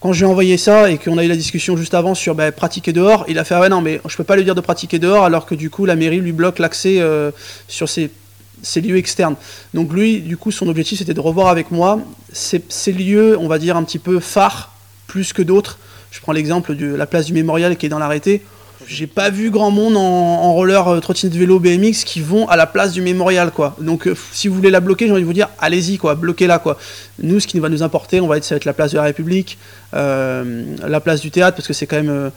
quand 0.00 0.12
j'ai 0.12 0.26
envoyé 0.26 0.58
ça 0.58 0.90
et 0.90 0.98
qu'on 0.98 1.16
a 1.18 1.24
eu 1.24 1.28
la 1.28 1.36
discussion 1.36 1.76
juste 1.76 1.94
avant 1.94 2.16
sur 2.16 2.34
bah, 2.34 2.50
pratiquer 2.50 2.92
dehors, 2.92 3.24
il 3.28 3.38
a 3.38 3.44
fait 3.44 3.54
ah 3.54 3.60
ouais 3.60 3.70
non 3.70 3.80
mais 3.80 4.02
je 4.06 4.16
peux 4.18 4.24
pas 4.24 4.36
lui 4.36 4.44
dire 4.44 4.56
de 4.56 4.60
pratiquer 4.60 4.98
dehors 4.98 5.24
alors 5.24 5.46
que 5.46 5.54
du 5.54 5.70
coup 5.70 5.86
la 5.86 5.96
mairie 5.96 6.20
lui 6.20 6.32
bloque 6.32 6.58
l'accès 6.58 6.96
euh, 6.98 7.30
sur 7.68 7.88
ces 7.88 8.10
ces 8.62 8.80
lieux 8.80 8.96
externes. 8.96 9.36
Donc 9.72 9.92
lui, 9.92 10.20
du 10.20 10.36
coup, 10.36 10.50
son 10.50 10.68
objectif, 10.68 10.98
c'était 10.98 11.14
de 11.14 11.20
revoir 11.20 11.48
avec 11.48 11.70
moi 11.70 12.00
ces, 12.32 12.62
ces 12.68 12.92
lieux, 12.92 13.38
on 13.38 13.46
va 13.48 13.58
dire, 13.58 13.76
un 13.76 13.84
petit 13.84 13.98
peu 13.98 14.20
phares, 14.20 14.72
plus 15.06 15.32
que 15.32 15.42
d'autres. 15.42 15.78
Je 16.10 16.20
prends 16.20 16.32
l'exemple 16.32 16.74
de 16.76 16.86
la 16.94 17.06
place 17.06 17.26
du 17.26 17.32
Mémorial 17.32 17.76
qui 17.76 17.86
est 17.86 17.88
dans 17.88 17.98
l'arrêté. 17.98 18.42
J'ai 18.86 19.06
pas 19.06 19.30
vu 19.30 19.50
grand 19.50 19.70
monde 19.70 19.96
en, 19.96 20.00
en 20.00 20.52
roller, 20.52 20.86
euh, 20.88 21.00
trottinette 21.00 21.36
vélo, 21.36 21.58
BMX 21.58 22.04
qui 22.04 22.20
vont 22.20 22.48
à 22.48 22.56
la 22.56 22.66
place 22.66 22.92
du 22.92 23.02
mémorial, 23.02 23.50
quoi. 23.50 23.76
Donc, 23.80 24.06
euh, 24.06 24.14
si 24.32 24.48
vous 24.48 24.54
voulez 24.54 24.70
la 24.70 24.80
bloquer, 24.80 25.06
j'ai 25.06 25.12
envie 25.12 25.22
de 25.22 25.26
vous 25.26 25.32
dire, 25.32 25.48
allez-y, 25.58 25.96
quoi, 25.98 26.14
bloquez-la, 26.14 26.58
quoi. 26.58 26.78
Nous, 27.22 27.40
ce 27.40 27.46
qui 27.46 27.58
va 27.60 27.68
nous 27.68 27.82
importer, 27.82 28.20
on 28.20 28.26
va 28.26 28.36
être, 28.36 28.44
ça 28.44 28.54
va 28.54 28.56
être 28.56 28.64
la 28.64 28.72
place 28.72 28.92
de 28.92 28.96
la 28.96 29.04
République, 29.04 29.58
euh, 29.94 30.64
la 30.86 31.00
place 31.00 31.20
du 31.20 31.30
théâtre, 31.30 31.56
parce 31.56 31.66
que 31.66 31.72
c'est 31.74 31.86
quand 31.86 31.96
même. 31.96 32.30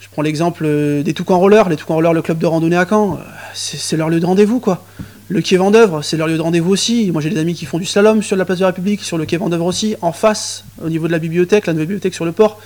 je 0.00 0.06
prends 0.12 0.22
l'exemple 0.22 0.66
des 1.02 1.14
Toucans 1.14 1.38
Roller, 1.38 1.68
les 1.68 1.76
Toucans 1.76 1.94
Roller, 1.94 2.12
le 2.12 2.22
club 2.22 2.38
de 2.38 2.46
randonnée 2.46 2.76
à 2.76 2.86
Caen, 2.88 3.18
c'est 3.54 3.78
c'est 3.78 3.96
leur 3.96 4.10
lieu 4.10 4.20
de 4.20 4.26
rendez-vous, 4.26 4.60
quoi. 4.60 4.84
Le 5.30 5.42
quai 5.42 5.58
Vendœuvre, 5.58 6.00
c'est 6.02 6.16
leur 6.16 6.26
lieu 6.26 6.38
de 6.38 6.42
rendez-vous 6.42 6.70
aussi. 6.70 7.10
Moi, 7.12 7.20
j'ai 7.20 7.28
des 7.28 7.38
amis 7.38 7.54
qui 7.54 7.66
font 7.66 7.78
du 7.78 7.84
slalom 7.84 8.22
sur 8.22 8.34
la 8.34 8.46
place 8.46 8.58
de 8.58 8.62
la 8.62 8.68
République, 8.68 9.02
sur 9.02 9.18
le 9.18 9.26
quai 9.26 9.36
Vendœuvre 9.36 9.66
aussi, 9.66 9.94
en 10.00 10.12
face, 10.12 10.64
au 10.82 10.88
niveau 10.88 11.06
de 11.06 11.12
la 11.12 11.18
bibliothèque, 11.18 11.66
la 11.66 11.74
nouvelle 11.74 11.88
bibliothèque 11.88 12.14
sur 12.14 12.24
le 12.24 12.32
port 12.32 12.58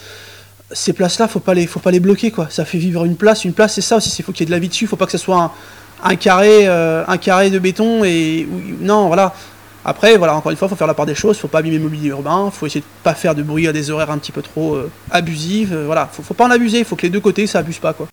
ces 0.73 0.93
places-là, 0.93 1.29
faut 1.29 1.41
pas 1.41 1.55
les, 1.55 1.67
faut 1.67 1.81
pas 1.81 1.91
les 1.91 2.01
bloquer 2.01 2.31
quoi. 2.31 2.49
Ça 2.51 2.65
fait 2.65 2.79
vivre 2.79 3.05
une 3.05 3.17
place. 3.17 3.45
Une 3.45 3.53
place, 3.53 3.75
c'est 3.75 3.81
ça 3.81 3.97
aussi. 3.97 4.15
Il 4.19 4.23
faut 4.23 4.33
qu'il 4.33 4.41
y 4.41 4.45
ait 4.45 4.47
de 4.47 4.51
la 4.51 4.59
vie 4.59 4.69
dessus. 4.69 4.87
Faut 4.87 4.97
pas 4.97 5.07
que 5.07 5.13
ce 5.13 5.19
soit 5.19 5.53
un, 6.03 6.17
carré, 6.17 6.67
euh, 6.67 7.05
un 7.07 7.17
carré 7.19 7.51
de 7.51 7.59
béton 7.59 8.05
et 8.05 8.49
non, 8.81 9.07
voilà. 9.07 9.35
Après, 9.85 10.17
voilà, 10.17 10.37
encore 10.37 10.53
une 10.53 10.57
fois, 10.57 10.69
faut 10.69 10.77
faire 10.77 10.87
la 10.87 10.95
part 10.95 11.07
des 11.07 11.15
choses. 11.15 11.39
Faut 11.39 11.49
pas 11.49 11.59
abîmer 11.59 11.79
le 11.79 11.83
mobilier 11.83 12.11
urbain. 12.11 12.51
Faut 12.53 12.67
essayer 12.67 12.81
de 12.83 12.87
pas 13.03 13.15
faire 13.15 13.35
de 13.35 13.43
bruit 13.43 13.67
à 13.67 13.73
des 13.73 13.91
horaires 13.91 14.11
un 14.11 14.19
petit 14.19 14.33
peu 14.33 14.43
trop 14.43 14.75
euh, 14.75 14.91
abusifs. 15.11 15.71
Euh, 15.73 15.85
voilà, 15.87 16.09
faut, 16.11 16.23
faut 16.23 16.35
pas 16.35 16.47
en 16.47 16.51
abuser. 16.51 16.85
Faut 16.85 16.97
que 16.97 17.03
les 17.03 17.11
deux 17.11 17.21
côtés 17.21 17.47
ça 17.47 17.59
abuse 17.59 17.79
pas 17.79 17.93
quoi. 17.93 18.09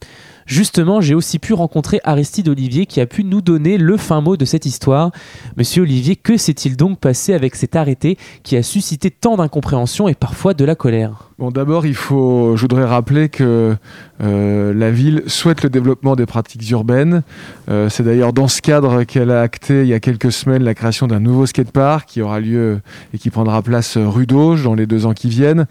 Justement, 0.50 1.00
j'ai 1.00 1.14
aussi 1.14 1.38
pu 1.38 1.54
rencontrer 1.54 2.00
Aristide 2.04 2.50
Olivier 2.50 2.88
qui 2.88 3.00
a 3.02 3.06
pu 3.06 3.24
nous 3.24 3.40
donner 3.40 3.78
le 3.78 3.98
fin 3.98 4.20
mot 4.20 4.36
de 4.36 4.46
cette 4.46 4.66
histoire. 4.66 5.12
Monsieur 5.58 5.84
Olivier, 5.84 6.16
que 6.16 6.38
s'est-il 6.38 6.76
donc 6.76 7.00
passé 7.00 7.36
avec 7.36 7.54
cet 7.54 7.76
arrêté 7.76 8.18
qui 8.42 8.58
a 8.58 8.64
suscité 8.64 9.12
tant 9.12 9.38
d'incompréhension 9.38 10.08
et 10.08 10.16
parfois 10.16 10.56
de 10.56 10.66
la 10.66 10.74
colère? 10.74 11.30
Bon, 11.38 11.52
d'abord, 11.52 11.86
il 11.86 11.94
faut, 11.94 12.58
je 12.58 12.62
voudrais 12.62 12.84
rappeler 12.84 13.30
que 13.30 13.76
euh, 14.22 14.74
la 14.74 14.90
ville 14.92 15.22
souhaite 15.28 15.62
le 15.62 15.70
développement 15.70 16.16
des 16.16 16.26
pratiques 16.26 16.68
urbaines. 16.72 17.22
Euh, 17.70 17.88
c'est 17.88 18.04
d'ailleurs 18.04 18.34
dans 18.34 18.48
ce 18.48 18.62
cadre 18.62 19.04
qu'elle 19.04 19.30
a 19.32 19.42
acté 19.42 19.84
il 19.84 19.88
y 19.88 19.94
a 19.94 20.00
quelques 20.00 20.32
semaines 20.32 20.64
la 20.64 20.74
création 20.74 21.06
d'un 21.08 21.20
nouveau 21.20 21.46
skatepark 21.46 22.10
qui 22.10 22.22
aura 22.22 22.40
lieu 22.40 22.82
et 23.14 23.20
qui 23.20 23.30
prendra 23.30 23.62
place 23.62 23.98
rue 23.98 24.26
d'Auge 24.26 24.64
dans 24.64 24.74
les 24.74 24.88
deux 24.88 25.06
ans 25.06 25.14
qui 25.14 25.30
viennent. 25.30 25.68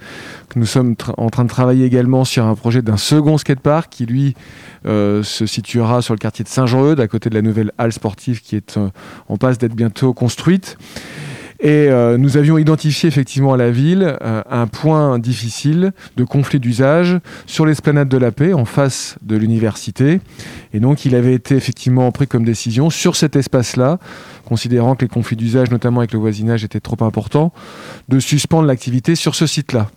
Nous 0.57 0.67
sommes 0.67 0.95
en 1.19 1.29
train 1.31 1.45
de 1.45 1.51
travailler 1.51 1.85
également 1.85 2.25
sur 2.25 2.47
un 2.47 2.55
projet 2.55 2.81
d'un 2.81 2.97
second 2.97 3.37
skatepark 3.37 3.91
qui, 3.91 4.07
lui, 4.07 4.35
euh, 4.87 5.23
se 5.23 5.47
situera 5.47 6.03
sur 6.03 6.15
le 6.15 6.19
quartier 6.19 6.45
de 6.45 6.49
Saint-Jean-Eudes, 6.49 7.01
à 7.01 7.09
côté 7.09 7.31
de 7.31 7.35
la 7.35 7.43
nouvelle 7.43 7.73
halle 7.79 7.93
sportive 7.93 8.41
qui 8.41 8.57
est 8.57 8.77
euh, 8.77 8.89
en 9.29 9.37
passe 9.37 9.59
d'être 9.59 9.75
bientôt 9.75 10.13
construite. 10.13 10.79
Et 11.61 11.89
euh, 11.91 12.19
nous 12.19 12.37
avions 12.37 12.57
identifié 12.57 13.09
effectivement 13.09 13.53
à 13.53 13.57
la 13.57 13.73
ville 13.73 14.17
un 14.21 14.69
point 14.69 15.19
difficile 15.19 15.91
de 16.17 16.23
conflit 16.23 16.61
d'usage 16.61 17.19
sur 17.47 17.67
l'esplanade 17.67 18.09
de 18.09 18.17
la 18.17 18.31
paix 18.31 18.53
en 18.53 18.65
face 18.65 19.17
de 19.23 19.37
l'université. 19.37 20.21
Et 20.73 20.79
donc 20.79 21.05
il 21.05 21.17
avait 21.17 21.35
été 21.35 21.57
effectivement 21.57 22.13
pris 22.13 22.29
comme 22.29 22.45
décision 22.45 22.91
sur 22.91 23.17
cet 23.17 23.35
espace-là, 23.35 23.99
considérant 24.45 24.95
que 24.95 25.05
les 25.05 25.09
conflits 25.09 25.35
d'usage, 25.35 25.73
notamment 25.73 25.99
avec 25.99 26.13
le 26.13 26.21
voisinage, 26.21 26.63
étaient 26.63 26.79
trop 26.79 27.03
importants, 27.05 27.53
de 28.09 28.21
suspendre 28.21 28.69
l'activité 28.69 29.17
sur 29.17 29.35
ce 29.35 29.49
site-là. 29.49 29.91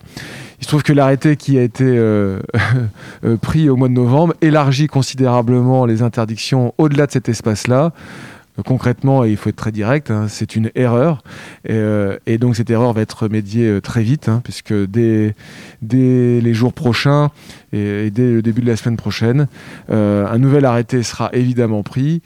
Il 0.61 0.65
se 0.65 0.69
trouve 0.69 0.83
que 0.83 0.93
l'arrêté 0.93 1.37
qui 1.37 1.57
a 1.57 1.63
été 1.63 1.83
euh, 1.85 2.39
euh, 3.25 3.35
pris 3.35 3.67
au 3.67 3.75
mois 3.75 3.87
de 3.87 3.93
novembre 3.93 4.35
élargit 4.41 4.85
considérablement 4.85 5.85
les 5.85 6.03
interdictions 6.03 6.75
au-delà 6.77 7.07
de 7.07 7.11
cet 7.11 7.29
espace-là. 7.29 7.93
Concrètement, 8.65 9.23
et 9.23 9.31
il 9.31 9.37
faut 9.37 9.49
être 9.49 9.55
très 9.55 9.71
direct, 9.71 10.11
hein, 10.11 10.25
c'est 10.27 10.57
une 10.57 10.71
erreur. 10.75 11.23
Et, 11.63 11.71
euh, 11.71 12.17
et 12.25 12.37
donc 12.37 12.57
cette 12.57 12.69
erreur 12.69 12.91
va 12.91 13.01
être 13.01 13.23
remédiée 13.23 13.67
euh, 13.67 13.81
très 13.81 14.03
vite, 14.03 14.27
hein, 14.27 14.41
puisque 14.43 14.73
dès, 14.73 15.33
les 15.81 16.53
jours 16.53 16.73
prochains 16.73 17.31
et, 17.71 18.11
dès 18.11 18.29
le 18.29 18.41
début 18.41 18.61
de 18.61 18.67
la 18.67 18.75
semaine 18.75 18.97
prochaine, 18.97 19.47
euh, 19.89 20.27
un 20.27 20.37
nouvel 20.37 20.65
arrêté 20.65 21.01
sera 21.01 21.29
évidemment 21.31 21.81
pris. 21.81 22.21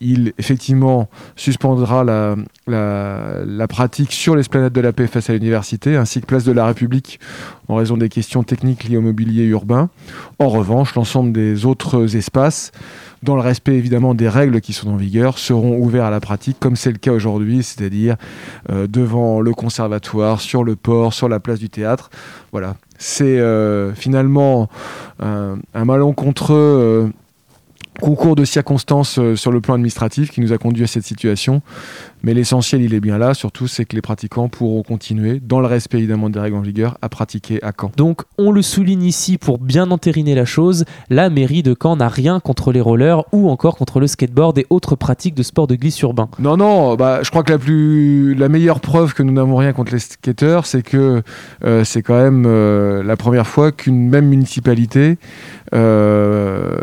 Il 0.00 0.32
effectivement 0.38 1.08
suspendra 1.34 2.04
la, 2.04 3.66
pratique 3.68 4.12
sur 4.12 4.36
l'esplanade 4.36 4.72
de 4.72 4.80
la 4.80 4.92
paix 4.92 5.08
face 5.08 5.30
à 5.30 5.32
l'université, 5.32 5.96
ainsi 5.96 6.20
que 6.20 6.26
place 6.26 6.44
de 6.44 6.52
la 6.52 6.66
République 6.66 7.18
en 7.66 7.74
raison 7.74 7.96
des 7.96 8.08
questions 8.08 8.44
techniques 8.44 8.84
liées 8.84 8.98
au 8.98 9.02
mobilier 9.02 9.44
urbain. 9.44 9.88
En 10.38 10.48
revanche, 10.48 10.94
l'ensemble 10.94 11.32
des 11.32 11.66
autres 11.66 12.14
espaces 12.16 12.72
dans 13.24 13.34
le 13.34 13.40
respect 13.42 13.74
évidemment 13.74 14.14
des 14.14 14.28
règles 14.28 14.60
qui 14.60 14.72
sont 14.72 14.90
en 14.90 14.96
vigueur, 14.96 15.38
seront 15.38 15.78
ouverts 15.78 16.04
à 16.04 16.10
la 16.10 16.20
pratique 16.20 16.58
comme 16.60 16.76
c'est 16.76 16.92
le 16.92 16.98
cas 16.98 17.12
aujourd'hui, 17.12 17.62
c'est-à-dire 17.62 18.16
euh, 18.70 18.86
devant 18.86 19.40
le 19.40 19.52
conservatoire, 19.52 20.40
sur 20.40 20.62
le 20.62 20.76
port, 20.76 21.12
sur 21.12 21.28
la 21.28 21.40
place 21.40 21.58
du 21.58 21.70
théâtre. 21.70 22.10
Voilà, 22.52 22.76
c'est 22.98 23.38
euh, 23.40 23.94
finalement 23.94 24.68
un, 25.20 25.56
malencontreux 25.74 26.54
euh, 26.56 27.08
concours 28.00 28.36
de 28.36 28.44
circonstances 28.44 29.18
euh, 29.18 29.36
sur 29.36 29.52
le 29.52 29.60
plan 29.60 29.74
administratif 29.74 30.30
qui 30.30 30.40
nous 30.40 30.52
a 30.52 30.58
conduit 30.58 30.84
à 30.84 30.86
cette 30.86 31.04
situation. 31.04 31.62
Mais 32.22 32.32
l'essentiel, 32.32 32.80
il 32.80 32.94
est 32.94 33.00
bien 33.00 33.18
là, 33.18 33.34
surtout, 33.34 33.66
c'est 33.66 33.84
que 33.84 33.94
les 33.94 34.00
pratiquants 34.00 34.48
pourront 34.48 34.82
continuer, 34.82 35.40
dans 35.40 35.60
le 35.60 35.66
respect 35.66 35.98
évidemment 35.98 36.30
des 36.30 36.40
règles 36.40 36.56
en 36.56 36.62
vigueur, 36.62 36.96
à 37.02 37.10
pratiquer 37.10 37.62
à 37.62 37.72
Caen. 37.78 37.92
Donc, 37.98 38.22
on 38.38 38.50
le 38.50 38.62
souligne 38.62 39.02
ici 39.02 39.36
pour 39.36 39.58
bien 39.58 39.90
entériner 39.90 40.34
la 40.34 40.46
chose, 40.46 40.86
la 41.10 41.28
mairie 41.28 41.62
de 41.62 41.76
Caen 41.80 41.96
n'a 41.96 42.08
rien 42.08 42.40
contre 42.40 42.72
les 42.72 42.80
rollers 42.80 43.24
ou 43.32 43.50
encore 43.50 43.76
contre 43.76 44.00
le 44.00 44.06
skateboard 44.06 44.56
et 44.58 44.66
autres 44.70 44.96
pratiques 44.96 45.34
de 45.34 45.42
sport 45.42 45.66
de 45.66 45.74
glisse 45.74 46.00
urbain. 46.00 46.30
Non, 46.38 46.56
non, 46.56 46.94
bah, 46.94 47.20
je 47.22 47.28
crois 47.28 47.42
que 47.42 47.52
la, 47.52 47.58
plus, 47.58 48.34
la 48.34 48.48
meilleure 48.48 48.80
preuve 48.80 49.12
que 49.12 49.22
nous 49.22 49.32
n'avons 49.32 49.56
rien 49.56 49.74
contre 49.74 49.92
les 49.92 49.98
skateurs, 49.98 50.64
c'est 50.64 50.82
que 50.82 51.22
euh, 51.64 51.84
c'est 51.84 52.00
quand 52.00 52.16
même 52.16 52.44
euh, 52.46 53.02
la 53.02 53.16
première 53.16 53.46
fois 53.46 53.70
qu'une 53.70 54.08
même 54.08 54.26
municipalité 54.26 55.18
euh, 55.74 56.78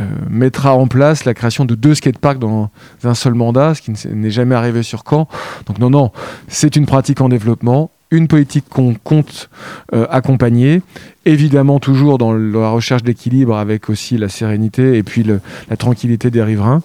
euh, 0.00 0.04
mettra 0.28 0.74
en 0.74 0.86
place 0.86 1.24
la 1.24 1.34
création 1.34 1.64
de 1.64 1.74
deux 1.74 1.94
skateparks 1.94 2.38
dans 2.38 2.70
un 3.04 3.14
seul 3.14 3.34
mandat, 3.34 3.74
ce 3.74 3.82
qui 3.82 3.92
n'est 4.08 4.30
jamais 4.30 4.54
arrivé 4.54 4.82
sur 4.82 5.02
Caen. 5.08 5.26
Donc 5.66 5.78
non, 5.78 5.90
non, 5.90 6.12
c'est 6.48 6.76
une 6.76 6.86
pratique 6.86 7.20
en 7.20 7.28
développement, 7.28 7.90
une 8.10 8.28
politique 8.28 8.66
qu'on 8.68 8.94
compte 8.94 9.48
euh, 9.94 10.06
accompagner, 10.10 10.82
évidemment 11.24 11.80
toujours 11.80 12.18
dans 12.18 12.32
la 12.32 12.68
recherche 12.68 13.02
d'équilibre 13.02 13.56
avec 13.56 13.88
aussi 13.88 14.18
la 14.18 14.28
sérénité 14.28 14.96
et 14.96 15.02
puis 15.02 15.24
la 15.24 15.76
tranquillité 15.76 16.30
des 16.30 16.42
riverains. 16.42 16.82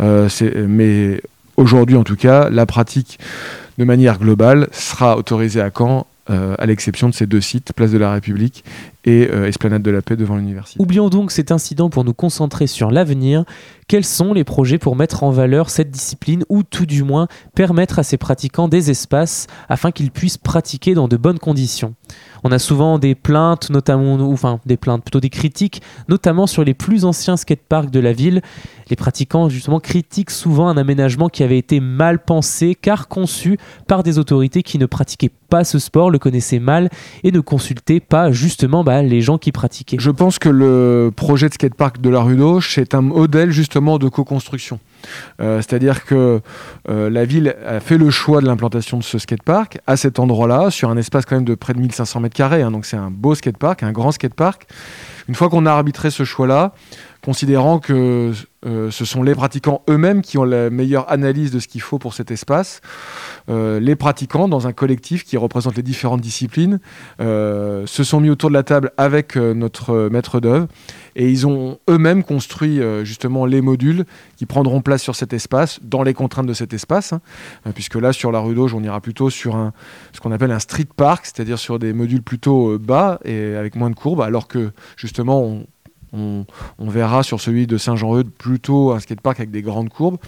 Euh, 0.00 0.28
mais 0.66 1.20
aujourd'hui, 1.56 1.96
en 1.96 2.04
tout 2.04 2.16
cas, 2.16 2.48
la 2.50 2.66
pratique 2.66 3.18
de 3.78 3.84
manière 3.84 4.18
globale 4.18 4.68
sera 4.72 5.16
autorisée 5.16 5.60
à 5.60 5.70
Caen, 5.76 6.06
euh, 6.30 6.54
à 6.58 6.66
l'exception 6.66 7.08
de 7.08 7.14
ces 7.14 7.26
deux 7.26 7.40
sites, 7.40 7.72
Place 7.74 7.92
de 7.92 7.98
la 7.98 8.12
République 8.12 8.64
et 9.04 9.28
euh, 9.30 9.46
Esplanade 9.46 9.82
de 9.82 9.90
la 9.90 10.00
Paix 10.00 10.16
devant 10.16 10.36
l'université. 10.36 10.80
Oublions 10.80 11.10
donc 11.10 11.30
cet 11.30 11.52
incident 11.52 11.90
pour 11.90 12.04
nous 12.04 12.14
concentrer 12.14 12.66
sur 12.66 12.90
l'avenir. 12.90 13.44
Quels 13.88 14.04
sont 14.06 14.32
les 14.32 14.44
projets 14.44 14.78
pour 14.78 14.96
mettre 14.96 15.22
en 15.22 15.30
valeur 15.30 15.68
cette 15.68 15.90
discipline 15.90 16.44
ou 16.48 16.62
tout 16.62 16.86
du 16.86 17.02
moins 17.02 17.28
permettre 17.54 17.98
à 17.98 18.02
ces 18.02 18.16
pratiquants 18.16 18.68
des 18.68 18.90
espaces 18.90 19.46
afin 19.68 19.90
qu'ils 19.90 20.10
puissent 20.10 20.38
pratiquer 20.38 20.94
dans 20.94 21.08
de 21.08 21.18
bonnes 21.18 21.38
conditions? 21.38 21.94
On 22.42 22.52
a 22.52 22.58
souvent 22.58 22.98
des 22.98 23.14
plaintes, 23.14 23.68
notamment, 23.68 24.16
ou, 24.16 24.32
enfin 24.32 24.60
des 24.64 24.78
plaintes, 24.78 25.02
plutôt 25.02 25.20
des 25.20 25.30
critiques, 25.30 25.82
notamment 26.08 26.46
sur 26.46 26.64
les 26.64 26.74
plus 26.74 27.04
anciens 27.04 27.36
skateparks 27.36 27.90
de 27.90 28.00
la 28.00 28.12
ville. 28.12 28.40
Les 28.94 28.96
pratiquants 28.96 29.48
justement 29.48 29.80
critiquent 29.80 30.30
souvent 30.30 30.68
un 30.68 30.76
aménagement 30.76 31.28
qui 31.28 31.42
avait 31.42 31.58
été 31.58 31.80
mal 31.80 32.20
pensé 32.20 32.76
car 32.76 33.08
conçu 33.08 33.58
par 33.88 34.04
des 34.04 34.20
autorités 34.20 34.62
qui 34.62 34.78
ne 34.78 34.86
pratiquaient 34.86 35.32
pas 35.48 35.64
ce 35.64 35.80
sport, 35.80 36.12
le 36.12 36.20
connaissaient 36.20 36.60
mal 36.60 36.90
et 37.24 37.32
ne 37.32 37.40
consultaient 37.40 37.98
pas 37.98 38.30
justement 38.30 38.84
bah, 38.84 39.02
les 39.02 39.20
gens 39.20 39.36
qui 39.36 39.50
pratiquaient. 39.50 39.96
Je 39.98 40.12
pense 40.12 40.38
que 40.38 40.48
le 40.48 41.10
projet 41.14 41.48
de 41.48 41.54
skatepark 41.54 42.00
de 42.00 42.08
la 42.08 42.20
rue 42.20 42.36
d'Auch, 42.36 42.72
c'est 42.72 42.94
un 42.94 43.00
modèle 43.00 43.50
justement 43.50 43.98
de 43.98 44.08
co-construction. 44.08 44.78
Euh, 45.40 45.60
C'est-à-dire 45.60 46.04
que 46.04 46.40
euh, 46.88 47.10
la 47.10 47.24
ville 47.24 47.56
a 47.66 47.80
fait 47.80 47.98
le 47.98 48.10
choix 48.10 48.40
de 48.40 48.46
l'implantation 48.46 48.96
de 48.96 49.02
ce 49.02 49.18
skatepark 49.18 49.78
à 49.88 49.96
cet 49.96 50.20
endroit-là, 50.20 50.70
sur 50.70 50.88
un 50.88 50.96
espace 50.96 51.24
quand 51.26 51.34
même 51.34 51.44
de 51.44 51.56
près 51.56 51.74
de 51.74 51.80
1500 51.80 52.20
mètres 52.20 52.36
carrés. 52.36 52.62
hein. 52.62 52.70
donc 52.70 52.86
c'est 52.86 52.96
un 52.96 53.10
beau 53.10 53.34
skatepark, 53.34 53.82
un 53.82 53.90
grand 53.90 54.12
skatepark. 54.12 54.68
Une 55.26 55.34
fois 55.34 55.48
qu'on 55.48 55.66
a 55.66 55.72
arbitré 55.72 56.10
ce 56.10 56.22
choix-là, 56.24 56.74
considérant 57.24 57.78
que 57.78 58.32
euh, 58.66 58.90
ce 58.90 59.04
sont 59.06 59.22
les 59.22 59.34
pratiquants 59.34 59.82
eux-mêmes 59.88 60.20
qui 60.20 60.36
ont 60.36 60.44
la 60.44 60.68
meilleure 60.68 61.10
analyse 61.10 61.50
de 61.50 61.58
ce 61.58 61.68
qu'il 61.68 61.80
faut 61.80 61.98
pour 61.98 62.12
cet 62.12 62.30
espace, 62.30 62.82
euh, 63.48 63.80
les 63.80 63.96
pratiquants, 63.96 64.46
dans 64.46 64.66
un 64.66 64.72
collectif 64.72 65.24
qui 65.24 65.38
représente 65.38 65.74
les 65.76 65.82
différentes 65.82 66.20
disciplines, 66.20 66.80
euh, 67.20 67.86
se 67.86 68.04
sont 68.04 68.20
mis 68.20 68.28
autour 68.28 68.50
de 68.50 68.54
la 68.54 68.62
table 68.62 68.92
avec 68.98 69.36
notre 69.36 70.10
maître 70.10 70.38
d'œuvre 70.38 70.68
et 71.16 71.30
ils 71.30 71.46
ont 71.46 71.78
eux-mêmes 71.88 72.24
construit 72.24 72.80
justement 73.04 73.46
les 73.46 73.60
modules 73.60 74.04
qui 74.36 74.46
prendront 74.46 74.82
place 74.82 75.02
sur 75.02 75.14
cet 75.14 75.32
espace, 75.32 75.78
dans 75.82 76.02
les 76.02 76.12
contraintes 76.12 76.46
de 76.46 76.54
cet 76.54 76.74
espace, 76.74 77.12
hein. 77.12 77.20
Puisque 77.74 77.94
là 77.94 78.12
sur 78.12 78.32
la 78.32 78.40
rue 78.40 78.54
d'Auge, 78.54 78.74
on 78.74 78.82
ira 78.82 79.00
plutôt 79.00 79.30
sur 79.30 79.56
un, 79.56 79.72
ce 80.12 80.20
qu'on 80.20 80.32
appelle 80.32 80.50
un 80.50 80.58
street 80.58 80.88
park, 80.96 81.24
c'est-à-dire 81.24 81.58
sur 81.58 81.78
des 81.78 81.92
modules 81.92 82.22
plutôt 82.22 82.78
bas 82.78 83.20
et 83.24 83.54
avec 83.54 83.76
moins 83.76 83.90
de 83.90 83.94
courbes, 83.94 84.20
alors 84.20 84.48
que 84.48 84.72
justement 84.96 85.40
on, 85.42 85.66
on, 86.14 86.44
verra 86.90 87.22
sur 87.22 87.40
celui 87.40 87.66
de 87.66 87.76
Saint-Jean-Eudes 87.76 88.30
plutôt 88.30 88.92
un 88.92 89.00
skatepark 89.00 89.40
avec 89.40 89.50
des 89.50 89.62
grandes 89.62 89.88
courbes. 89.88 90.18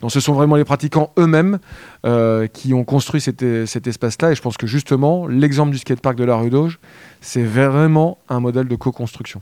Donc 0.00 0.12
ce 0.12 0.20
sont 0.20 0.32
vraiment 0.32 0.56
les 0.56 0.64
pratiquants 0.64 1.12
eux-mêmes 1.18 1.58
euh, 2.06 2.46
qui 2.46 2.74
ont 2.74 2.84
construit 2.84 3.20
cet, 3.20 3.44
cet 3.66 3.86
espace-là. 3.86 4.32
Et 4.32 4.34
je 4.34 4.42
pense 4.42 4.56
que 4.56 4.66
justement, 4.66 5.26
l'exemple 5.26 5.72
du 5.72 5.78
skatepark 5.78 6.16
de 6.16 6.24
la 6.24 6.36
rue 6.36 6.50
d'Auge, 6.50 6.78
c'est 7.20 7.44
vraiment 7.44 8.18
un 8.28 8.40
modèle 8.40 8.68
de 8.68 8.76
co-construction. 8.76 9.40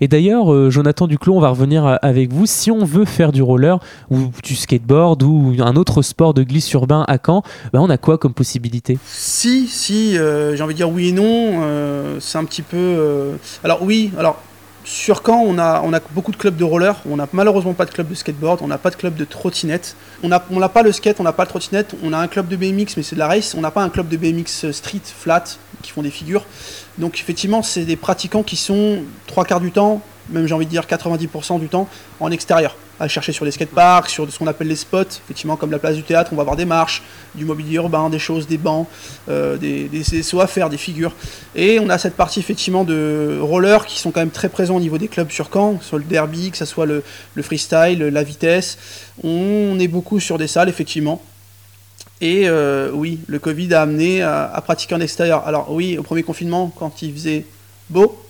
Et 0.00 0.08
d'ailleurs, 0.08 0.52
euh, 0.52 0.70
Jonathan 0.70 1.06
Duclos, 1.06 1.34
on 1.34 1.40
va 1.40 1.50
revenir 1.50 1.98
avec 2.02 2.32
vous. 2.32 2.46
Si 2.46 2.70
on 2.70 2.84
veut 2.84 3.04
faire 3.04 3.32
du 3.32 3.42
roller 3.42 3.78
ou 4.10 4.30
du 4.44 4.54
skateboard 4.54 5.22
ou 5.22 5.56
un 5.58 5.76
autre 5.76 6.02
sport 6.02 6.34
de 6.34 6.42
glisse 6.42 6.72
urbain 6.72 7.04
à 7.08 7.18
Caen, 7.24 7.42
ben 7.72 7.80
on 7.80 7.90
a 7.90 7.98
quoi 7.98 8.18
comme 8.18 8.34
possibilité? 8.34 8.98
Si, 9.04 9.66
si, 9.66 10.16
euh, 10.16 10.54
j'ai 10.54 10.62
envie 10.62 10.74
de 10.74 10.78
dire 10.78 10.90
oui 10.90 11.08
et 11.08 11.12
non. 11.12 11.62
Euh, 11.62 12.18
c'est 12.20 12.38
un 12.38 12.44
petit 12.44 12.62
peu. 12.62 13.36
Alors 13.64 13.82
oui, 13.82 14.12
alors 14.18 14.40
sur 14.88 15.22
Caen, 15.24 15.42
on 15.44 15.58
a, 15.58 16.00
beaucoup 16.12 16.32
de 16.32 16.38
clubs 16.38 16.56
de 16.56 16.64
roller, 16.64 16.96
on 17.06 17.16
n'a 17.16 17.28
malheureusement 17.34 17.74
pas 17.74 17.84
de 17.84 17.90
club 17.90 18.08
de 18.08 18.14
skateboard, 18.14 18.60
on 18.62 18.68
n'a 18.68 18.78
pas 18.78 18.88
de 18.88 18.96
club 18.96 19.16
de 19.16 19.24
trottinette. 19.26 19.96
On 20.22 20.28
n'a 20.28 20.40
pas 20.40 20.82
le 20.82 20.92
skate, 20.92 21.20
on 21.20 21.24
n'a 21.24 21.34
pas 21.34 21.44
le 21.44 21.48
trottinette, 21.50 21.94
on 22.02 22.14
a 22.14 22.18
un 22.18 22.26
club 22.26 22.48
de 22.48 22.56
BMX, 22.56 22.96
mais 22.96 23.02
c'est 23.02 23.14
de 23.14 23.20
la 23.20 23.26
race, 23.26 23.54
on 23.54 23.60
n'a 23.60 23.70
pas 23.70 23.82
un 23.82 23.90
club 23.90 24.08
de 24.08 24.16
BMX 24.16 24.70
street, 24.72 25.02
flat, 25.04 25.44
qui 25.82 25.90
font 25.90 26.00
des 26.00 26.10
figures. 26.10 26.46
Donc 26.96 27.20
effectivement, 27.20 27.62
c'est 27.62 27.84
des 27.84 27.96
pratiquants 27.96 28.42
qui 28.42 28.56
sont 28.56 29.02
trois 29.26 29.44
quarts 29.44 29.60
du 29.60 29.72
temps, 29.72 30.00
même 30.30 30.46
j'ai 30.46 30.54
envie 30.54 30.64
de 30.64 30.70
dire 30.70 30.84
90% 30.84 31.60
du 31.60 31.68
temps, 31.68 31.86
en 32.18 32.30
extérieur. 32.30 32.74
À 33.00 33.06
chercher 33.06 33.32
sur 33.32 33.44
les 33.44 33.52
skateparks, 33.52 34.10
sur 34.10 34.30
ce 34.30 34.38
qu'on 34.38 34.48
appelle 34.48 34.66
les 34.66 34.76
spots, 34.76 35.02
effectivement 35.24 35.56
comme 35.56 35.70
la 35.70 35.78
place 35.78 35.94
du 35.94 36.02
théâtre, 36.02 36.30
on 36.32 36.36
va 36.36 36.42
avoir 36.42 36.56
des 36.56 36.64
marches, 36.64 37.02
du 37.36 37.44
mobilier 37.44 37.76
urbain, 37.76 38.10
des 38.10 38.18
choses, 38.18 38.48
des 38.48 38.58
bancs, 38.58 38.88
euh, 39.28 39.56
des, 39.56 39.88
des, 39.88 40.02
à 40.40 40.46
faire, 40.48 40.68
des 40.68 40.76
figures. 40.76 41.12
Et 41.54 41.78
on 41.78 41.88
a 41.90 41.98
cette 41.98 42.14
partie 42.14 42.40
effectivement 42.40 42.82
de 42.82 43.38
rollers 43.40 43.86
qui 43.86 44.00
sont 44.00 44.10
quand 44.10 44.20
même 44.20 44.30
très 44.30 44.48
présents 44.48 44.76
au 44.76 44.80
niveau 44.80 44.98
des 44.98 45.06
clubs 45.06 45.30
sur 45.30 45.48
Caen, 45.52 45.78
soit 45.80 45.98
le 45.98 46.04
derby, 46.04 46.50
que 46.50 46.56
ce 46.56 46.64
soit 46.64 46.86
le, 46.86 47.04
le 47.34 47.42
freestyle, 47.42 48.00
la 48.00 48.22
vitesse. 48.24 48.78
On 49.22 49.78
est 49.78 49.88
beaucoup 49.88 50.18
sur 50.18 50.36
des 50.36 50.48
salles 50.48 50.68
effectivement. 50.68 51.22
Et 52.20 52.48
euh, 52.48 52.90
oui, 52.92 53.20
le 53.28 53.38
Covid 53.38 53.72
a 53.74 53.82
amené 53.82 54.22
à, 54.22 54.60
pratiquer 54.64 54.94
en 54.94 55.00
extérieur. 55.00 55.46
Alors 55.46 55.72
oui, 55.72 55.98
au 55.98 56.02
premier 56.02 56.22
confinement, 56.22 56.72
quand 56.76 57.00
il 57.02 57.12
faisait 57.12 57.46
beau, 57.90 58.20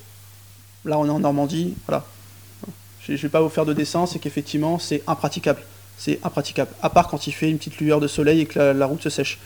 là 0.84 0.98
on 0.98 1.06
est 1.06 1.10
en 1.10 1.20
Normandie, 1.20 1.74
voilà. 1.86 2.04
Je 3.08 3.12
ne 3.12 3.18
vais 3.18 3.28
pas 3.28 3.40
vous 3.40 3.48
faire 3.48 3.64
de 3.64 3.72
dessin, 3.72 4.06
c'est 4.06 4.18
qu'effectivement 4.18 4.78
c'est 4.78 5.02
impraticable. 5.06 5.62
C'est 5.96 6.20
impraticable. 6.22 6.70
À 6.82 6.90
part 6.90 7.08
quand 7.08 7.26
il 7.26 7.32
fait 7.32 7.50
une 7.50 7.58
petite 7.58 7.78
lueur 7.78 8.00
de 8.00 8.06
soleil 8.06 8.40
et 8.40 8.46
que 8.46 8.58
la, 8.58 8.86
route 8.86 9.02
se 9.02 9.10
sèche. 9.10 9.38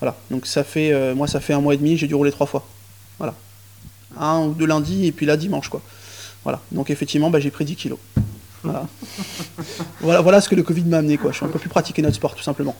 Voilà. 0.00 0.16
Donc 0.30 0.46
ça 0.46 0.62
fait, 0.62 0.92
euh, 0.92 1.14
moi 1.14 1.26
ça 1.26 1.40
fait 1.40 1.52
un 1.52 1.60
mois 1.60 1.74
et 1.74 1.76
demi, 1.76 1.96
j'ai 1.96 2.06
dû 2.06 2.14
rouler 2.14 2.30
trois 2.30 2.46
fois. 2.46 2.66
Voilà. 3.18 3.34
Un 4.18 4.40
ou 4.44 4.52
deux 4.52 4.66
lundis 4.66 5.06
et 5.06 5.12
puis 5.12 5.26
là 5.26 5.36
dimanche 5.36 5.68
quoi. 5.68 5.82
Voilà. 6.44 6.60
Donc 6.72 6.90
effectivement, 6.90 7.30
bah, 7.30 7.40
j'ai 7.40 7.50
pris 7.50 7.64
10 7.64 7.76
kilos. 7.76 7.98
Voilà. 10.00 10.20
voilà, 10.20 10.40
ce 10.40 10.48
que 10.48 10.54
le 10.54 10.62
Covid 10.62 10.82
m'a 10.84 10.98
amené. 10.98 11.16
Quoi. 11.16 11.30
Je 11.30 11.36
suis 11.36 11.46
un 11.46 11.48
peu 11.48 11.58
plus 11.58 11.68
pratiquer 11.68 12.02
notre 12.02 12.16
sport, 12.16 12.34
tout 12.34 12.42
simplement. 12.42 12.74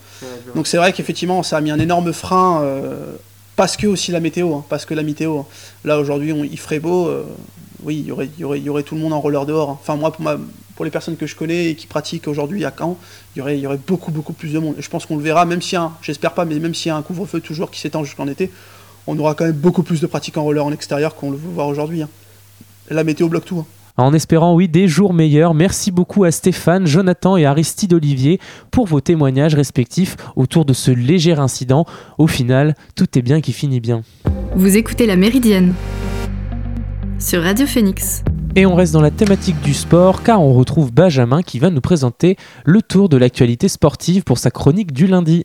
Donc 0.54 0.66
c'est 0.66 0.76
vrai 0.76 0.92
qu'effectivement, 0.92 1.42
ça 1.42 1.56
a 1.56 1.60
mis 1.60 1.70
un 1.70 1.78
énorme 1.78 2.12
frein, 2.12 2.62
euh, 2.62 3.14
parce 3.54 3.76
que 3.76 3.86
aussi 3.86 4.10
la 4.10 4.20
météo, 4.20 4.54
hein, 4.54 4.64
parce 4.68 4.84
que 4.84 4.94
la 4.94 5.02
météo. 5.02 5.38
Hein. 5.38 5.46
Là, 5.84 5.98
aujourd'hui, 5.98 6.34
il 6.50 6.58
ferait 6.58 6.80
beau. 6.80 7.06
Euh, 7.06 7.24
oui, 7.82 7.96
il 7.96 8.06
y, 8.06 8.12
aurait, 8.12 8.28
y, 8.38 8.44
aurait, 8.44 8.60
y 8.60 8.68
aurait 8.68 8.82
tout 8.82 8.94
le 8.94 9.00
monde 9.00 9.12
en 9.12 9.20
roller 9.20 9.46
dehors. 9.46 9.70
Hein. 9.70 9.78
Enfin, 9.80 9.96
moi, 9.96 10.12
pour, 10.12 10.22
ma, 10.22 10.36
pour 10.74 10.84
les 10.84 10.90
personnes 10.90 11.16
que 11.16 11.26
je 11.26 11.36
connais 11.36 11.70
et 11.70 11.74
qui 11.74 11.86
pratiquent 11.86 12.28
aujourd'hui 12.28 12.64
à 12.64 12.72
Caen, 12.76 12.96
il 13.34 13.38
y 13.38 13.42
aurait, 13.42 13.58
y 13.58 13.66
aurait 13.66 13.80
beaucoup, 13.84 14.10
beaucoup 14.10 14.32
plus 14.32 14.52
de 14.52 14.58
monde. 14.58 14.74
Et 14.78 14.82
je 14.82 14.90
pense 14.90 15.06
qu'on 15.06 15.16
le 15.16 15.22
verra, 15.22 15.44
même 15.44 15.62
s'il 15.62 15.74
y 15.74 15.76
a 15.76 15.82
un, 15.82 15.92
j'espère 16.02 16.34
pas, 16.34 16.44
mais 16.44 16.58
même 16.58 16.74
s'il 16.74 16.88
y 16.88 16.92
a 16.92 16.96
un 16.96 17.02
couvre-feu 17.02 17.40
toujours 17.40 17.70
qui 17.70 17.80
s'étend 17.80 18.04
jusqu'en 18.04 18.28
été, 18.28 18.50
on 19.06 19.18
aura 19.18 19.34
quand 19.34 19.44
même 19.44 19.54
beaucoup 19.54 19.82
plus 19.82 20.00
de 20.00 20.06
pratiquants 20.06 20.42
en 20.42 20.44
roller 20.44 20.64
en 20.64 20.72
extérieur 20.72 21.14
qu'on 21.14 21.30
le 21.30 21.36
veut 21.36 21.50
voir 21.50 21.68
aujourd'hui. 21.68 22.02
La 22.90 23.04
météo 23.04 23.28
bloque 23.28 23.44
tout 23.44 23.64
en 24.00 24.14
espérant, 24.14 24.54
oui, 24.54 24.68
des 24.68 24.86
jours 24.86 25.12
meilleurs. 25.12 25.54
Merci 25.54 25.90
beaucoup 25.90 26.22
à 26.22 26.30
Stéphane, 26.30 26.86
Jonathan 26.86 27.36
et 27.36 27.44
Aristide 27.44 27.92
Olivier 27.92 28.38
pour 28.70 28.86
vos 28.86 29.00
témoignages 29.00 29.56
respectifs 29.56 30.16
autour 30.36 30.64
de 30.64 30.72
ce 30.72 30.92
léger 30.92 31.32
incident. 31.32 31.84
Au 32.16 32.28
final, 32.28 32.76
tout 32.94 33.18
est 33.18 33.22
bien 33.22 33.40
qui 33.40 33.52
finit 33.52 33.80
bien. 33.80 34.02
Vous 34.54 34.76
écoutez 34.76 35.04
La 35.04 35.16
Méridienne 35.16 35.74
sur 37.18 37.42
Radio 37.42 37.66
Phoenix. 37.66 38.22
Et 38.54 38.64
on 38.64 38.74
reste 38.74 38.92
dans 38.92 39.00
la 39.00 39.10
thématique 39.10 39.60
du 39.60 39.74
sport 39.74 40.22
car 40.22 40.40
on 40.40 40.54
retrouve 40.54 40.92
Benjamin 40.92 41.42
qui 41.42 41.58
va 41.58 41.70
nous 41.70 41.80
présenter 41.80 42.36
le 42.64 42.80
tour 42.80 43.08
de 43.08 43.16
l'actualité 43.16 43.68
sportive 43.68 44.22
pour 44.22 44.38
sa 44.38 44.50
chronique 44.50 44.92
du 44.92 45.06
lundi. 45.06 45.44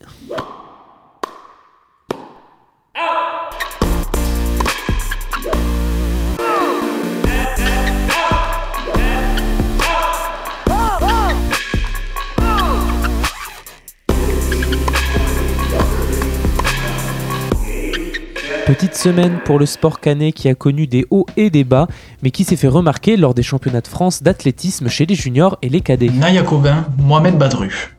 Petite 18.73 18.95
semaine 18.95 19.37
pour 19.45 19.59
le 19.59 19.67
sport 19.67 19.99
canet 19.99 20.33
qui 20.33 20.49
a 20.49 20.55
connu 20.55 20.87
des 20.87 21.05
hauts 21.11 21.27
et 21.37 21.51
des 21.51 21.63
bas, 21.63 21.85
mais 22.23 22.31
qui 22.31 22.43
s'est 22.43 22.55
fait 22.55 22.67
remarquer 22.67 23.17
lors 23.17 23.35
des 23.35 23.43
championnats 23.43 23.81
de 23.81 23.87
France 23.87 24.23
d'athlétisme 24.23 24.89
chez 24.89 25.05
les 25.05 25.13
juniors 25.13 25.59
et 25.61 25.69
les 25.69 25.81
cadets. 25.81 26.09
Naya 26.09 26.41
Cobin, 26.41 26.87
Mohamed 26.97 27.37
Badru. 27.37 27.93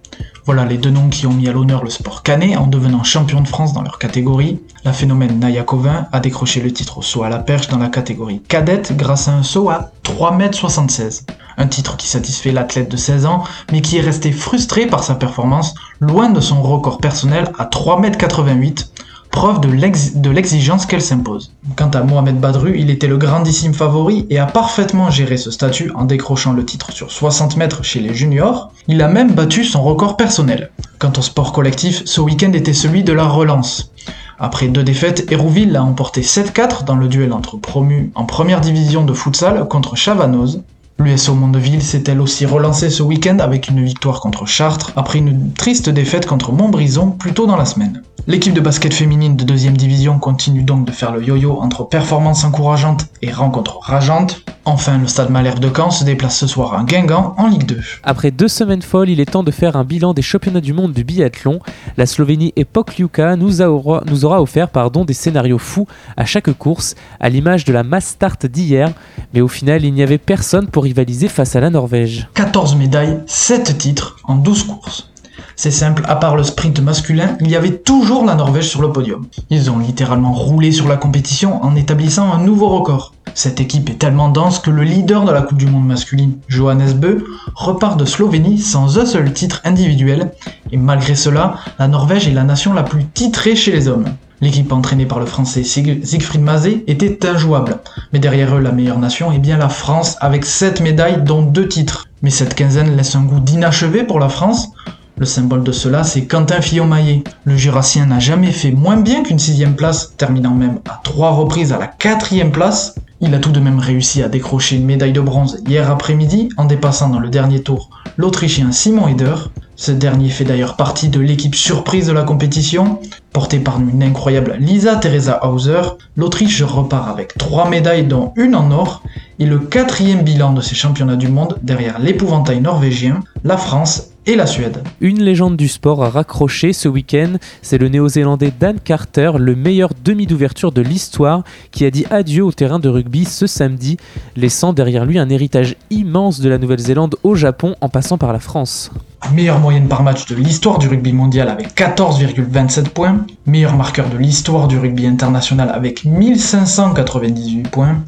Voilà 0.47 0.65
les 0.65 0.77
deux 0.77 0.91
noms 0.91 1.11
qui 1.11 1.29
ont 1.29 1.33
mis 1.33 1.49
à 1.49 1.53
l'honneur 1.53 1.85
le 1.85 1.91
sport 1.91 2.25
canet 2.25 2.57
en 2.57 2.67
devenant 2.67 3.05
champion 3.05 3.41
de 3.41 3.47
France 3.47 3.73
dans 3.73 3.83
leur 3.83 4.01
catégorie. 4.01 4.59
La 4.85 4.93
phénomène 4.93 5.39
Naya 5.39 5.63
Covin 5.63 6.09
a 6.11 6.19
décroché 6.19 6.61
le 6.61 6.73
titre 6.73 6.99
au 6.99 7.03
saut 7.03 7.23
à 7.23 7.29
la 7.29 7.39
perche 7.39 7.69
dans 7.69 7.79
la 7.79 7.89
catégorie 7.89 8.41
cadette 8.41 8.97
grâce 8.97 9.29
à 9.29 9.33
un 9.33 9.45
saut 9.45 9.71
à 9.71 9.93
3m76. 10.03 11.23
Un 11.57 11.69
titre 11.69 11.97
qui 11.97 12.09
satisfait 12.09 12.51
l'athlète 12.51 12.91
de 12.91 12.97
16 12.97 13.27
ans, 13.27 13.45
mais 13.71 13.81
qui 13.81 13.97
est 13.97 14.03
resté 14.03 14.33
frustré 14.33 14.87
par 14.87 15.05
sa 15.05 15.15
performance, 15.15 15.75
loin 16.01 16.31
de 16.31 16.41
son 16.41 16.61
record 16.63 16.99
personnel 16.99 17.51
à 17.59 17.65
3m88, 17.65 18.89
preuve 19.35 19.61
de 19.61 20.31
l'exigence 20.31 20.87
qu'elle 20.87 21.03
s'impose. 21.03 21.51
Quant 21.75 21.91
à 21.91 22.05
Mohamed 22.05 22.39
Badru, 22.39 22.77
il 22.79 22.89
était 22.89 23.09
le 23.09 23.17
grandissime 23.17 23.75
favori 23.75 24.27
et 24.31 24.39
a 24.39 24.47
parfaitement 24.47 25.11
géré 25.11 25.39
ce 25.39 25.51
statut 25.51 25.91
en 25.97 26.05
décrochant 26.05 26.53
le 26.53 26.65
titre 26.65 26.93
sur 26.93 27.11
60 27.11 27.57
mètres 27.57 27.83
chez 27.83 27.99
les 27.99 28.15
juniors. 28.15 28.71
Il 28.87 29.03
a 29.03 29.09
même 29.09 29.33
battu 29.33 29.65
son 29.65 29.83
record 29.83 30.17
personnel. 30.17 30.71
Quant 31.01 31.13
au 31.19 31.21
sport 31.21 31.53
collectif, 31.53 32.03
ce 32.05 32.21
week-end 32.21 32.53
était 32.53 32.73
celui 32.73 33.03
de 33.03 33.13
la 33.13 33.25
relance. 33.25 33.91
Après 34.39 34.69
deux 34.69 34.85
défaites, 34.85 35.27
Hérouville 35.33 35.75
a 35.75 35.83
emporté 35.83 36.21
7-4 36.21 36.85
dans 36.85 36.97
le 36.97 37.09
duel 37.09 37.33
entre 37.33 37.57
promus 37.57 38.13
en 38.15 38.27
première 38.27 38.61
division 38.61 39.05
de 39.05 39.13
futsal 39.13 39.67
contre 39.67 39.97
Chavanoz. 39.97 40.63
L'USO 40.99 41.35
Mondeville 41.35 41.83
s'est 41.83 42.05
elle 42.07 42.21
aussi 42.21 42.47
relancée 42.47 42.89
ce 42.89 43.03
week-end 43.03 43.39
avec 43.41 43.69
une 43.69 43.85
victoire 43.85 44.21
contre 44.21 44.47
Chartres 44.47 44.93
après 44.95 45.19
une 45.19 45.53
triste 45.53 45.91
défaite 45.91 46.25
contre 46.25 46.53
Montbrison 46.53 47.11
plus 47.11 47.33
tôt 47.33 47.47
dans 47.47 47.57
la 47.57 47.65
semaine? 47.65 48.03
L'équipe 48.27 48.55
de 48.55 48.61
basket 48.61 48.95
féminine 48.95 49.37
de 49.37 49.45
deuxième 49.45 49.77
division 49.77 50.19
continue 50.19 50.63
donc 50.63 50.87
de 50.87 50.93
faire 50.93 51.13
le 51.13 51.23
yo-yo 51.23 51.59
entre 51.61 51.87
performances 51.87 52.45
encourageantes 52.45 53.07
et 53.21 53.31
rencontres 53.31 53.81
rageantes. 53.83 54.43
Enfin, 54.67 54.97
le 54.97 55.07
Stade 55.07 55.29
Malherbe 55.29 55.59
de 55.59 55.69
Caen 55.69 55.91
se 55.91 56.05
déplace 56.05 56.39
ce 56.39 56.47
soir 56.47 56.73
à 56.73 56.85
Guingamp 56.85 57.35
en 57.37 57.49
Ligue 57.49 57.67
2. 57.67 57.81
Après 58.03 58.31
deux 58.31 58.49
semaines 58.49 58.81
folles, 58.81 59.11
il 59.11 59.21
est 59.21 59.31
temps 59.31 59.43
de 59.43 59.51
faire 59.51 59.77
un 59.77 59.85
bilan 59.85 60.15
des 60.15 60.23
championnats 60.23 60.63
du 60.63 60.73
monde 60.73 60.95
du 60.95 61.05
biathlon. 61.05 61.61
La 61.99 62.07
Slovénie 62.07 62.55
et 62.57 62.65
Pokljuka 62.65 63.37
nous, 63.37 63.61
aura, 63.61 64.03
nous 64.07 64.25
aura 64.25 64.41
offert 64.41 64.71
pardon, 64.71 65.05
des 65.05 65.13
scénarios 65.13 65.59
fous 65.59 65.87
à 66.17 66.25
chaque 66.25 66.51
course, 66.55 66.95
à 67.21 67.29
l'image 67.29 67.67
de 67.67 67.75
la 67.75 67.83
mass 67.83 68.07
start 68.07 68.47
d'hier. 68.47 68.91
Mais 69.35 69.43
au 69.43 69.49
final, 69.49 69.85
il 69.85 69.93
n'y 69.93 70.03
avait 70.03 70.17
personne 70.17 70.69
pour 70.69 70.84
rivaliser 70.85 71.29
face 71.29 71.57
à 71.57 71.61
la 71.61 71.71
Norvège. 71.71 72.29
14 72.35 72.77
médailles, 72.77 73.21
7 73.27 73.77
titres 73.77 74.17
en 74.25 74.37
12 74.37 74.63
courses. 74.65 75.11
C'est 75.57 75.71
simple, 75.71 76.03
à 76.09 76.17
part 76.17 76.37
le 76.37 76.43
sprint 76.43 76.81
masculin, 76.81 77.37
il 77.41 77.49
y 77.49 77.57
avait 77.57 77.79
toujours 77.79 78.25
la 78.25 78.35
Norvège 78.35 78.69
sur 78.69 78.83
le 78.83 78.93
podium. 78.93 79.27
Ils 79.51 79.71
ont 79.71 79.79
littéralement 79.79 80.33
roulé 80.33 80.73
sur 80.73 80.89
la 80.89 80.97
compétition 80.97 81.63
en 81.65 81.77
établissant 81.77 82.33
un 82.33 82.39
nouveau 82.39 82.69
record. 82.69 83.15
Cette 83.35 83.61
équipe 83.61 83.89
est 83.89 83.99
tellement 83.99 84.29
dense 84.29 84.59
que 84.59 84.71
le 84.71 84.83
leader 84.83 85.25
de 85.25 85.33
la 85.33 85.43
Coupe 85.43 85.59
du 85.59 85.67
Monde 85.67 85.87
masculine, 85.87 86.39
Johannes 86.49 86.95
Beu, 86.95 87.25
repart 87.55 87.99
de 87.99 88.05
Slovénie 88.05 88.59
sans 88.59 88.99
un 88.99 89.07
seul 89.07 89.33
titre 89.33 89.61
individuel, 89.65 90.33
et 90.73 90.77
malgré 90.77 91.15
cela, 91.15 91.55
la 91.79 91.89
Norvège 91.89 92.29
est 92.29 92.33
la 92.33 92.45
nation 92.45 92.73
la 92.73 92.83
plus 92.83 93.05
titrée 93.07 93.57
chez 93.57 93.73
les 93.73 93.89
hommes. 93.89 94.07
L'équipe 94.41 94.73
entraînée 94.73 95.07
par 95.07 95.21
le 95.21 95.27
français 95.27 95.63
Siegfried 95.63 96.43
Mazet 96.43 96.85
était 96.87 97.27
injouable, 97.27 97.79
mais 98.13 98.19
derrière 98.19 98.57
eux 98.57 98.61
la 98.61 98.73
meilleure 98.73 98.99
nation 98.99 99.33
est 99.33 99.39
bien 99.39 99.57
la 99.57 99.69
France 99.69 100.17
avec 100.21 100.45
7 100.45 100.81
médailles 100.81 101.23
dont 101.23 101.43
2 101.43 101.69
titres. 101.69 102.09
Mais 102.23 102.31
cette 102.31 102.55
quinzaine 102.55 102.97
laisse 102.97 103.15
un 103.15 103.25
goût 103.25 103.41
d'inachevé 103.41 104.03
pour 104.03 104.19
la 104.19 104.29
France, 104.29 104.71
le 105.17 105.27
symbole 105.27 105.63
de 105.63 105.71
cela, 105.71 106.03
c'est 106.03 106.25
Quentin 106.25 106.61
Fillon-Maillet. 106.61 107.23
Le 107.45 107.57
Jurassien 107.57 108.07
n'a 108.07 108.19
jamais 108.19 108.51
fait 108.51 108.73
moins 108.73 108.97
bien 108.97 109.23
qu'une 109.23 109.39
sixième 109.39 109.77
place, 109.77 110.13
terminant 110.17 110.55
même 110.55 110.81
à 110.91 111.01
trois 111.05 111.31
reprises 111.31 111.73
à 111.73 111.79
la 111.79 111.87
quatrième 111.87 112.51
place. 112.51 112.97
Il 113.21 113.33
a 113.33 113.39
tout 113.39 113.53
de 113.53 113.61
même 113.61 113.79
réussi 113.79 114.25
à 114.25 114.29
décrocher 114.29 114.75
une 114.75 114.87
médaille 114.87 115.13
de 115.13 115.21
bronze 115.21 115.63
hier 115.69 115.89
après-midi 115.89 116.49
en 116.57 116.65
dépassant 116.65 117.11
dans 117.11 117.21
le 117.21 117.29
dernier 117.29 117.63
tour 117.63 117.91
l'Autrichien 118.17 118.73
Simon 118.73 119.07
Eder. 119.07 119.37
Ce 119.77 119.91
dernier 119.91 120.29
fait 120.29 120.45
d'ailleurs 120.45 120.77
partie 120.77 121.09
de 121.09 121.19
l'équipe 121.19 121.55
surprise 121.55 122.07
de 122.07 122.13
la 122.13 122.23
compétition. 122.23 123.01
Portée 123.33 123.59
par 123.59 123.81
une 123.81 124.03
incroyable 124.03 124.57
Lisa 124.61 124.97
Teresa 124.97 125.45
Hauser, 125.45 125.83
l'Autriche 126.17 126.63
repart 126.63 127.09
avec 127.09 127.37
trois 127.37 127.69
médailles 127.69 128.07
dont 128.07 128.33
une 128.37 128.55
en 128.55 128.71
or 128.71 129.03
et 129.41 129.47
le 129.47 129.59
quatrième 129.59 130.23
bilan 130.23 130.53
de 130.53 130.61
ces 130.61 130.77
championnats 130.77 131.17
du 131.17 131.29
monde 131.29 131.59
derrière 131.63 131.99
l'épouvantail 131.99 132.61
norvégien, 132.61 133.21
la 133.43 133.57
France 133.57 134.14
et 134.27 134.37
la 134.37 134.47
Suède. 134.47 134.83
Une 135.01 135.23
légende 135.23 135.57
du 135.57 135.69
sport 135.69 136.05
a 136.05 136.11
raccroché 136.11 136.73
ce 136.73 136.89
week-end, 136.89 137.35
c'est 137.63 137.79
le 137.79 137.89
néo-zélandais 137.89 138.53
Dan 138.59 138.79
Carter, 138.83 139.33
le 139.39 139.55
meilleur 139.55 139.91
demi 140.05 140.27
d'ouverture 140.27 140.73
de 140.73 140.83
l'histoire, 140.83 141.43
qui 141.71 141.85
a 141.85 141.91
dit 141.91 142.07
adieu 142.11 142.45
au 142.45 142.53
terrain 142.53 142.79
de 142.79 142.89
rugby 142.89 143.25
ce 143.25 143.47
samedi, 143.47 143.97
laissant 144.37 144.73
derrière 144.73 145.05
lui 145.05 145.19
un 145.19 145.29
héritage 145.29 145.77
immense 145.91 146.41
de 146.41 146.49
la 146.49 146.59
Nouvelle-Zélande 146.59 147.17
au 147.23 147.35
Japon 147.35 147.77
en 147.81 147.89
passant 147.89 148.19
par 148.19 148.33
la 148.33 148.41
France. 148.41 148.91
Meilleure 149.33 149.59
moyenne 149.59 149.89
par 149.89 150.03
match 150.03 150.27
de 150.27 150.35
l'histoire 150.35 150.79
du 150.79 150.87
rugby 150.87 151.13
mondial 151.13 151.49
avec 151.49 151.75
14,27 151.75 152.91
points, 152.91 153.25
meilleur 153.47 153.75
marqueur 153.77 154.09
de 154.11 154.19
l'histoire 154.19 154.69
du 154.69 154.79
rugby 154.79 155.07
international 155.07 155.71
avec 155.71 156.05
1598 156.05 157.69
points, 157.69 158.03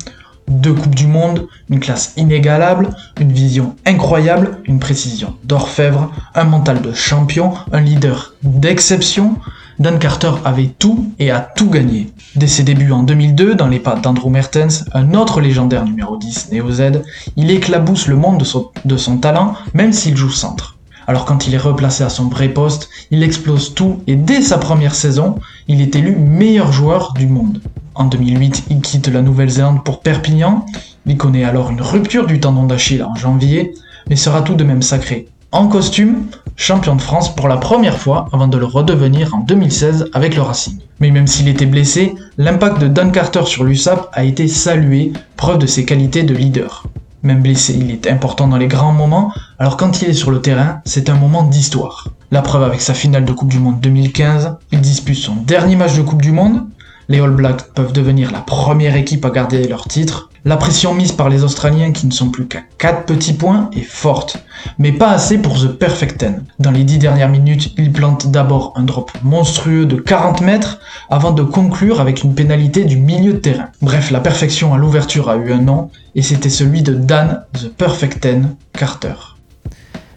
deux 0.48 0.72
Coupes 0.72 0.94
du 0.94 1.06
Monde, 1.06 1.48
une 1.70 1.80
classe 1.80 2.12
inégalable, 2.16 2.90
une 3.20 3.32
vision 3.32 3.76
incroyable, 3.84 4.58
une 4.64 4.78
précision 4.78 5.34
d'orfèvre, 5.44 6.12
un 6.34 6.44
mental 6.44 6.82
de 6.82 6.92
champion, 6.92 7.54
un 7.72 7.80
leader 7.80 8.34
d'exception. 8.42 9.36
Dan 9.78 9.98
Carter 9.98 10.32
avait 10.44 10.72
tout 10.78 11.12
et 11.18 11.30
a 11.30 11.40
tout 11.40 11.68
gagné. 11.68 12.10
Dès 12.34 12.46
ses 12.46 12.62
débuts 12.62 12.92
en 12.92 13.02
2002, 13.02 13.54
dans 13.54 13.68
les 13.68 13.78
pas 13.78 13.94
d'Andrew 13.94 14.30
Mertens, 14.30 14.86
un 14.94 15.12
autre 15.12 15.40
légendaire 15.40 15.84
numéro 15.84 16.16
10 16.16 16.50
né 16.52 16.62
Z, 16.70 17.02
il 17.36 17.50
éclabousse 17.50 18.06
le 18.06 18.16
monde 18.16 18.42
de 18.84 18.96
son 18.96 19.18
talent, 19.18 19.54
même 19.74 19.92
s'il 19.92 20.16
joue 20.16 20.30
centre. 20.30 20.75
Alors 21.06 21.24
quand 21.24 21.46
il 21.46 21.54
est 21.54 21.58
replacé 21.58 22.02
à 22.04 22.08
son 22.08 22.28
vrai 22.28 22.48
poste, 22.48 22.88
il 23.10 23.22
explose 23.22 23.74
tout 23.74 24.00
et 24.06 24.16
dès 24.16 24.42
sa 24.42 24.58
première 24.58 24.94
saison, 24.94 25.36
il 25.68 25.80
est 25.80 25.94
élu 25.94 26.16
meilleur 26.16 26.72
joueur 26.72 27.12
du 27.14 27.26
monde. 27.26 27.60
En 27.94 28.04
2008, 28.04 28.64
il 28.70 28.80
quitte 28.80 29.08
la 29.08 29.22
Nouvelle-Zélande 29.22 29.84
pour 29.84 30.00
Perpignan. 30.00 30.66
Il 31.06 31.16
connaît 31.16 31.44
alors 31.44 31.70
une 31.70 31.80
rupture 31.80 32.26
du 32.26 32.40
tendon 32.40 32.64
d'Achille 32.64 33.02
en 33.02 33.14
janvier, 33.14 33.74
mais 34.08 34.16
sera 34.16 34.42
tout 34.42 34.54
de 34.54 34.64
même 34.64 34.82
sacré 34.82 35.28
en 35.56 35.68
costume, 35.68 36.26
champion 36.56 36.96
de 36.96 37.00
France 37.00 37.34
pour 37.34 37.48
la 37.48 37.56
première 37.56 37.96
fois 37.96 38.28
avant 38.32 38.48
de 38.48 38.58
le 38.58 38.66
redevenir 38.66 39.34
en 39.34 39.38
2016 39.38 40.10
avec 40.12 40.36
le 40.36 40.42
Racing. 40.42 40.80
Mais 41.00 41.10
même 41.10 41.26
s'il 41.26 41.48
était 41.48 41.66
blessé, 41.66 42.14
l'impact 42.36 42.78
de 42.78 42.88
Dan 42.88 43.12
Carter 43.12 43.44
sur 43.46 43.64
l'USAP 43.64 44.08
a 44.12 44.24
été 44.24 44.48
salué, 44.48 45.12
preuve 45.36 45.58
de 45.58 45.66
ses 45.66 45.84
qualités 45.84 46.24
de 46.24 46.34
leader. 46.34 46.84
Même 47.22 47.42
blessé, 47.42 47.76
il 47.78 47.90
est 47.90 48.06
important 48.06 48.46
dans 48.46 48.56
les 48.56 48.68
grands 48.68 48.92
moments, 48.92 49.32
alors 49.58 49.76
quand 49.76 50.02
il 50.02 50.10
est 50.10 50.14
sur 50.14 50.30
le 50.30 50.40
terrain, 50.40 50.80
c'est 50.84 51.08
un 51.08 51.16
moment 51.16 51.42
d'histoire. 51.42 52.08
La 52.30 52.42
preuve 52.42 52.62
avec 52.62 52.80
sa 52.80 52.94
finale 52.94 53.24
de 53.24 53.32
Coupe 53.32 53.48
du 53.48 53.58
Monde 53.58 53.80
2015, 53.80 54.56
il 54.72 54.80
dispute 54.80 55.16
son 55.16 55.34
dernier 55.34 55.76
match 55.76 55.96
de 55.96 56.02
Coupe 56.02 56.22
du 56.22 56.32
Monde, 56.32 56.66
les 57.08 57.20
All 57.20 57.30
Blacks 57.30 57.72
peuvent 57.74 57.92
devenir 57.92 58.32
la 58.32 58.40
première 58.40 58.96
équipe 58.96 59.24
à 59.24 59.30
garder 59.30 59.66
leur 59.68 59.86
titre. 59.86 60.30
La 60.44 60.56
pression 60.56 60.94
mise 60.94 61.12
par 61.12 61.28
les 61.28 61.42
Australiens 61.42 61.90
qui 61.90 62.06
ne 62.06 62.12
sont 62.12 62.30
plus 62.30 62.46
qu'à 62.46 62.62
4 62.78 63.04
petits 63.04 63.32
points 63.32 63.68
est 63.72 63.80
forte, 63.80 64.44
mais 64.78 64.92
pas 64.92 65.10
assez 65.10 65.38
pour 65.38 65.60
The 65.60 65.68
Perfect 65.68 66.18
Ten. 66.18 66.44
Dans 66.60 66.70
les 66.70 66.84
10 66.84 66.98
dernières 66.98 67.28
minutes, 67.28 67.74
il 67.76 67.92
plante 67.92 68.30
d'abord 68.30 68.72
un 68.76 68.82
drop 68.82 69.10
monstrueux 69.24 69.86
de 69.86 69.96
40 69.96 70.42
mètres 70.42 70.78
avant 71.10 71.32
de 71.32 71.42
conclure 71.42 72.00
avec 72.00 72.22
une 72.22 72.34
pénalité 72.34 72.84
du 72.84 72.96
milieu 72.96 73.32
de 73.32 73.38
terrain. 73.38 73.70
Bref, 73.82 74.10
la 74.10 74.20
perfection 74.20 74.72
à 74.72 74.78
l'ouverture 74.78 75.28
a 75.28 75.36
eu 75.36 75.52
un 75.52 75.60
nom, 75.60 75.90
et 76.14 76.22
c'était 76.22 76.48
celui 76.48 76.82
de 76.82 76.94
Dan 76.94 77.44
The 77.54 77.68
Perfect 77.68 78.20
Ten 78.20 78.54
Carter. 78.72 79.35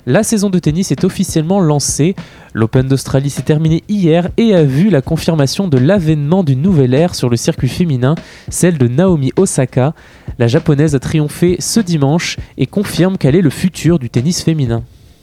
La 0.09 0.23
saison 0.23 0.49
de 0.49 0.57
tennis 0.57 0.91
est 0.91 1.03
officiellement 1.03 1.59
lancée. 1.59 2.15
L'Open 2.55 2.87
d'Australie 2.87 3.29
s'est 3.29 3.43
terminé 3.43 3.83
hier 3.89 4.29
et 4.37 4.55
a 4.55 4.63
vu 4.63 4.89
la 4.89 5.03
confirmation 5.03 5.67
de 5.67 5.77
l'avènement 5.77 6.43
d'une 6.43 6.63
nouvelle 6.63 6.95
ère 6.95 7.13
sur 7.13 7.29
le 7.29 7.37
circuit 7.37 7.69
féminin, 7.69 8.15
celle 8.49 8.79
de 8.79 8.87
Naomi 8.87 9.31
Osaka. 9.35 9.93
La 10.39 10.47
japonaise 10.47 10.95
a 10.95 10.99
triomphé 10.99 11.57
ce 11.59 11.79
dimanche 11.79 12.37
et 12.57 12.65
confirme 12.65 13.19
qu'elle 13.19 13.35
est 13.35 13.43
le 13.43 13.51
futur 13.51 13.99
du 13.99 14.09
tennis 14.09 14.41
féminin. 14.41 14.81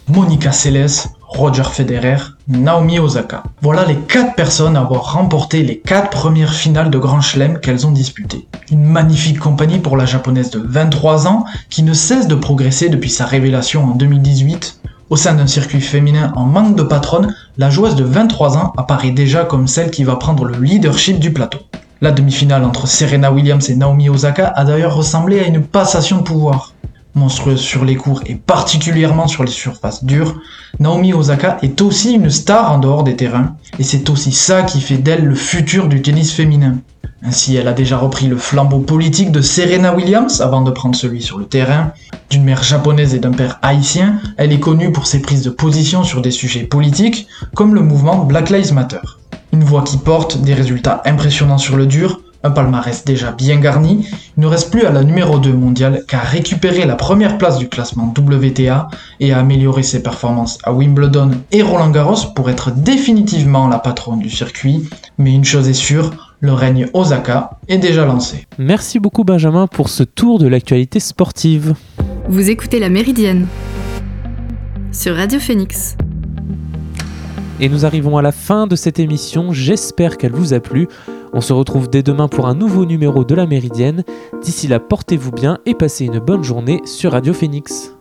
Monica 0.09 0.53
Seles, 0.53 1.09
Roger 1.27 1.65
Federer, 1.65 2.19
Naomi 2.47 3.01
Osaka. 3.01 3.43
Voilà 3.61 3.85
les 3.85 3.97
4 3.97 4.37
personnes 4.37 4.77
à 4.77 4.83
avoir 4.83 5.15
remporté 5.15 5.65
les 5.65 5.81
4 5.81 6.11
premières 6.11 6.55
finales 6.55 6.91
de 6.91 6.99
Grand 6.99 7.21
Chelem 7.21 7.59
qu'elles 7.59 7.89
ont 7.89 7.91
disputées. 7.91 8.47
Une 8.71 8.85
magnifique 8.85 9.41
compagnie 9.41 9.81
pour 9.81 9.97
la 9.97 10.07
japonaise 10.07 10.51
de 10.51 10.61
23 10.65 11.27
ans 11.27 11.45
qui 11.71 11.83
ne 11.83 11.93
cesse 11.93 12.29
de 12.29 12.37
progresser 12.37 12.89
depuis 12.89 13.11
sa 13.11 13.27
révélation 13.27 13.83
en 13.83 13.97
2018. 13.97 14.76
Au 15.09 15.15
sein 15.15 15.35
d'un 15.35 15.47
circuit 15.47 15.81
féminin 15.81 16.33
en 16.35 16.47
manque 16.47 16.75
de 16.75 16.83
patronne, 16.83 17.33
la 17.59 17.71
joueuse 17.71 17.95
de 17.95 18.03
23 18.03 18.59
ans 18.59 18.73
apparaît 18.77 19.13
déjà 19.13 19.45
comme 19.45 19.69
celle 19.69 19.93
qui 19.93 20.03
va 20.03 20.17
prendre 20.17 20.45
le 20.45 20.59
leadership 20.59 21.21
du 21.21 21.33
plateau. 21.33 21.61
La 22.01 22.11
demi-finale 22.11 22.65
entre 22.65 22.89
Serena 22.89 23.31
Williams 23.31 23.71
et 23.71 23.77
Naomi 23.77 24.09
Osaka 24.09 24.49
a 24.49 24.65
d'ailleurs 24.65 24.97
ressemblé 24.97 25.39
à 25.39 25.47
une 25.47 25.63
passation 25.63 26.19
de 26.19 26.23
pouvoir 26.23 26.73
monstrueuse 27.17 27.61
sur 27.61 27.85
les 27.85 27.97
cours 27.97 28.23
et 28.27 28.35
particulièrement 28.35 29.27
sur 29.27 29.43
les 29.43 29.51
surfaces 29.51 30.05
dures, 30.05 30.37
Naomi 30.79 31.13
Osaka 31.13 31.59
est 31.63 31.81
aussi 31.81 32.13
une 32.13 32.31
star 32.31 32.71
en 32.71 32.79
dehors 32.79 33.03
des 33.03 33.17
terrains, 33.17 33.57
et 33.79 33.83
c'est 33.83 34.09
aussi 34.11 34.33
ça 34.33 34.63
qui 34.63 34.81
fait 34.81 34.99
d'elle 34.99 35.25
le 35.25 35.35
futur 35.35 35.89
du 35.89 36.03
tennis 36.03 36.33
féminin. 36.33 36.77
Ainsi, 37.23 37.57
elle 37.57 37.67
a 37.67 37.73
déjà 37.73 37.97
repris 37.97 38.29
le 38.29 38.37
flambeau 38.37 38.81
politique 38.81 39.33
de 39.33 39.41
Serena 39.41 39.95
Williams 39.95 40.41
avant 40.41 40.61
de 40.63 40.71
prendre 40.71 40.95
celui 40.95 41.23
sur 41.23 41.39
le 41.39 41.47
terrain. 41.47 41.93
D'une 42.31 42.45
mère 42.45 42.63
japonaise 42.63 43.15
et 43.15 43.19
d'un 43.19 43.33
père 43.33 43.59
haïtien, 43.63 44.21
elle 44.37 44.53
est 44.53 44.61
connue 44.61 44.93
pour 44.93 45.07
ses 45.07 45.21
prises 45.21 45.43
de 45.43 45.51
position 45.51 46.05
sur 46.05 46.21
des 46.21 46.31
sujets 46.31 46.65
politiques, 46.65 47.27
comme 47.55 47.75
le 47.75 47.81
mouvement 47.81 48.25
Black 48.25 48.51
Lives 48.51 48.73
Matter. 48.75 49.01
Une 49.53 49.65
voix 49.65 49.83
qui 49.83 49.97
porte 49.97 50.43
des 50.43 50.55
résultats 50.55 51.03
impressionnants 51.07 51.59
sur 51.59 51.77
le 51.77 51.87
dur, 51.87 52.21
un 52.47 52.51
palmarès 52.53 53.05
déjà 53.05 53.33
bien 53.33 53.59
garni, 53.59 54.07
il 54.37 54.41
ne 54.41 54.47
reste 54.47 54.71
plus 54.71 54.87
à 54.87 54.93
la 54.93 55.03
numéro 55.03 55.39
2 55.39 55.53
mondiale 55.53 56.05
qu'à 56.07 56.21
récupérer 56.21 56.87
la 56.87 56.95
première 56.95 57.39
place 57.39 57.59
du 57.59 57.69
classement 57.69 58.15
WTA 58.17 58.89
et 59.19 59.33
à 59.33 59.41
améliorer 59.41 59.83
ses 59.83 60.01
performances 60.03 60.59
à 60.63 60.73
Wimbledon 60.73 61.33
et 61.51 61.63
Roland 61.63 61.91
Garros 61.91 62.33
pour 62.35 62.49
être 62.49 62.71
définitivement 62.71 63.67
la 63.67 63.81
patronne 63.81 64.21
du 64.21 64.31
circuit. 64.31 64.89
Mais 65.19 65.35
une 65.35 65.45
chose 65.45 65.69
est 65.69 65.75
sûre, 65.75 66.35
le 66.39 66.53
règne 66.53 66.89
Osaka 66.95 67.51
est 67.67 67.79
déjà 67.79 68.07
lancé. 68.07 68.47
Merci 68.59 69.01
beaucoup 69.01 69.25
Benjamin 69.25 69.67
pour 69.67 69.89
ce 69.89 70.05
tour 70.05 70.39
de 70.39 70.47
l'actualité 70.47 71.01
sportive. 71.01 71.75
Vous 72.29 72.49
écoutez 72.49 72.79
La 72.79 72.89
Méridienne 72.89 73.49
sur 74.93 75.17
Radio 75.17 75.41
Phoenix. 75.41 75.97
Et 77.59 77.69
nous 77.69 77.87
arrivons 77.87 78.19
à 78.19 78.23
la 78.23 78.33
fin 78.33 78.67
de 78.67 78.77
cette 78.77 79.01
émission, 79.01 79.53
j'espère 79.53 80.19
qu'elle 80.19 80.33
vous 80.33 80.53
a 80.53 80.61
plu. 80.61 80.89
On 81.33 81.41
se 81.41 81.53
retrouve 81.53 81.89
dès 81.89 82.03
demain 82.03 82.29
pour 82.29 82.47
un 82.47 82.55
nouveau 82.55 82.87
numéro 82.87 83.25
de 83.25 83.35
la 83.35 83.47
Méridienne. 83.47 84.05
D'ici 84.43 84.69
là, 84.69 84.81
portez-vous 84.81 85.33
bien 85.33 85.59
et 85.67 85.75
passez 85.75 86.05
une 86.05 86.19
bonne 86.19 86.43
journée 86.43 86.81
sur 86.85 87.13
Radio 87.13 87.33
Phoenix. 87.33 87.96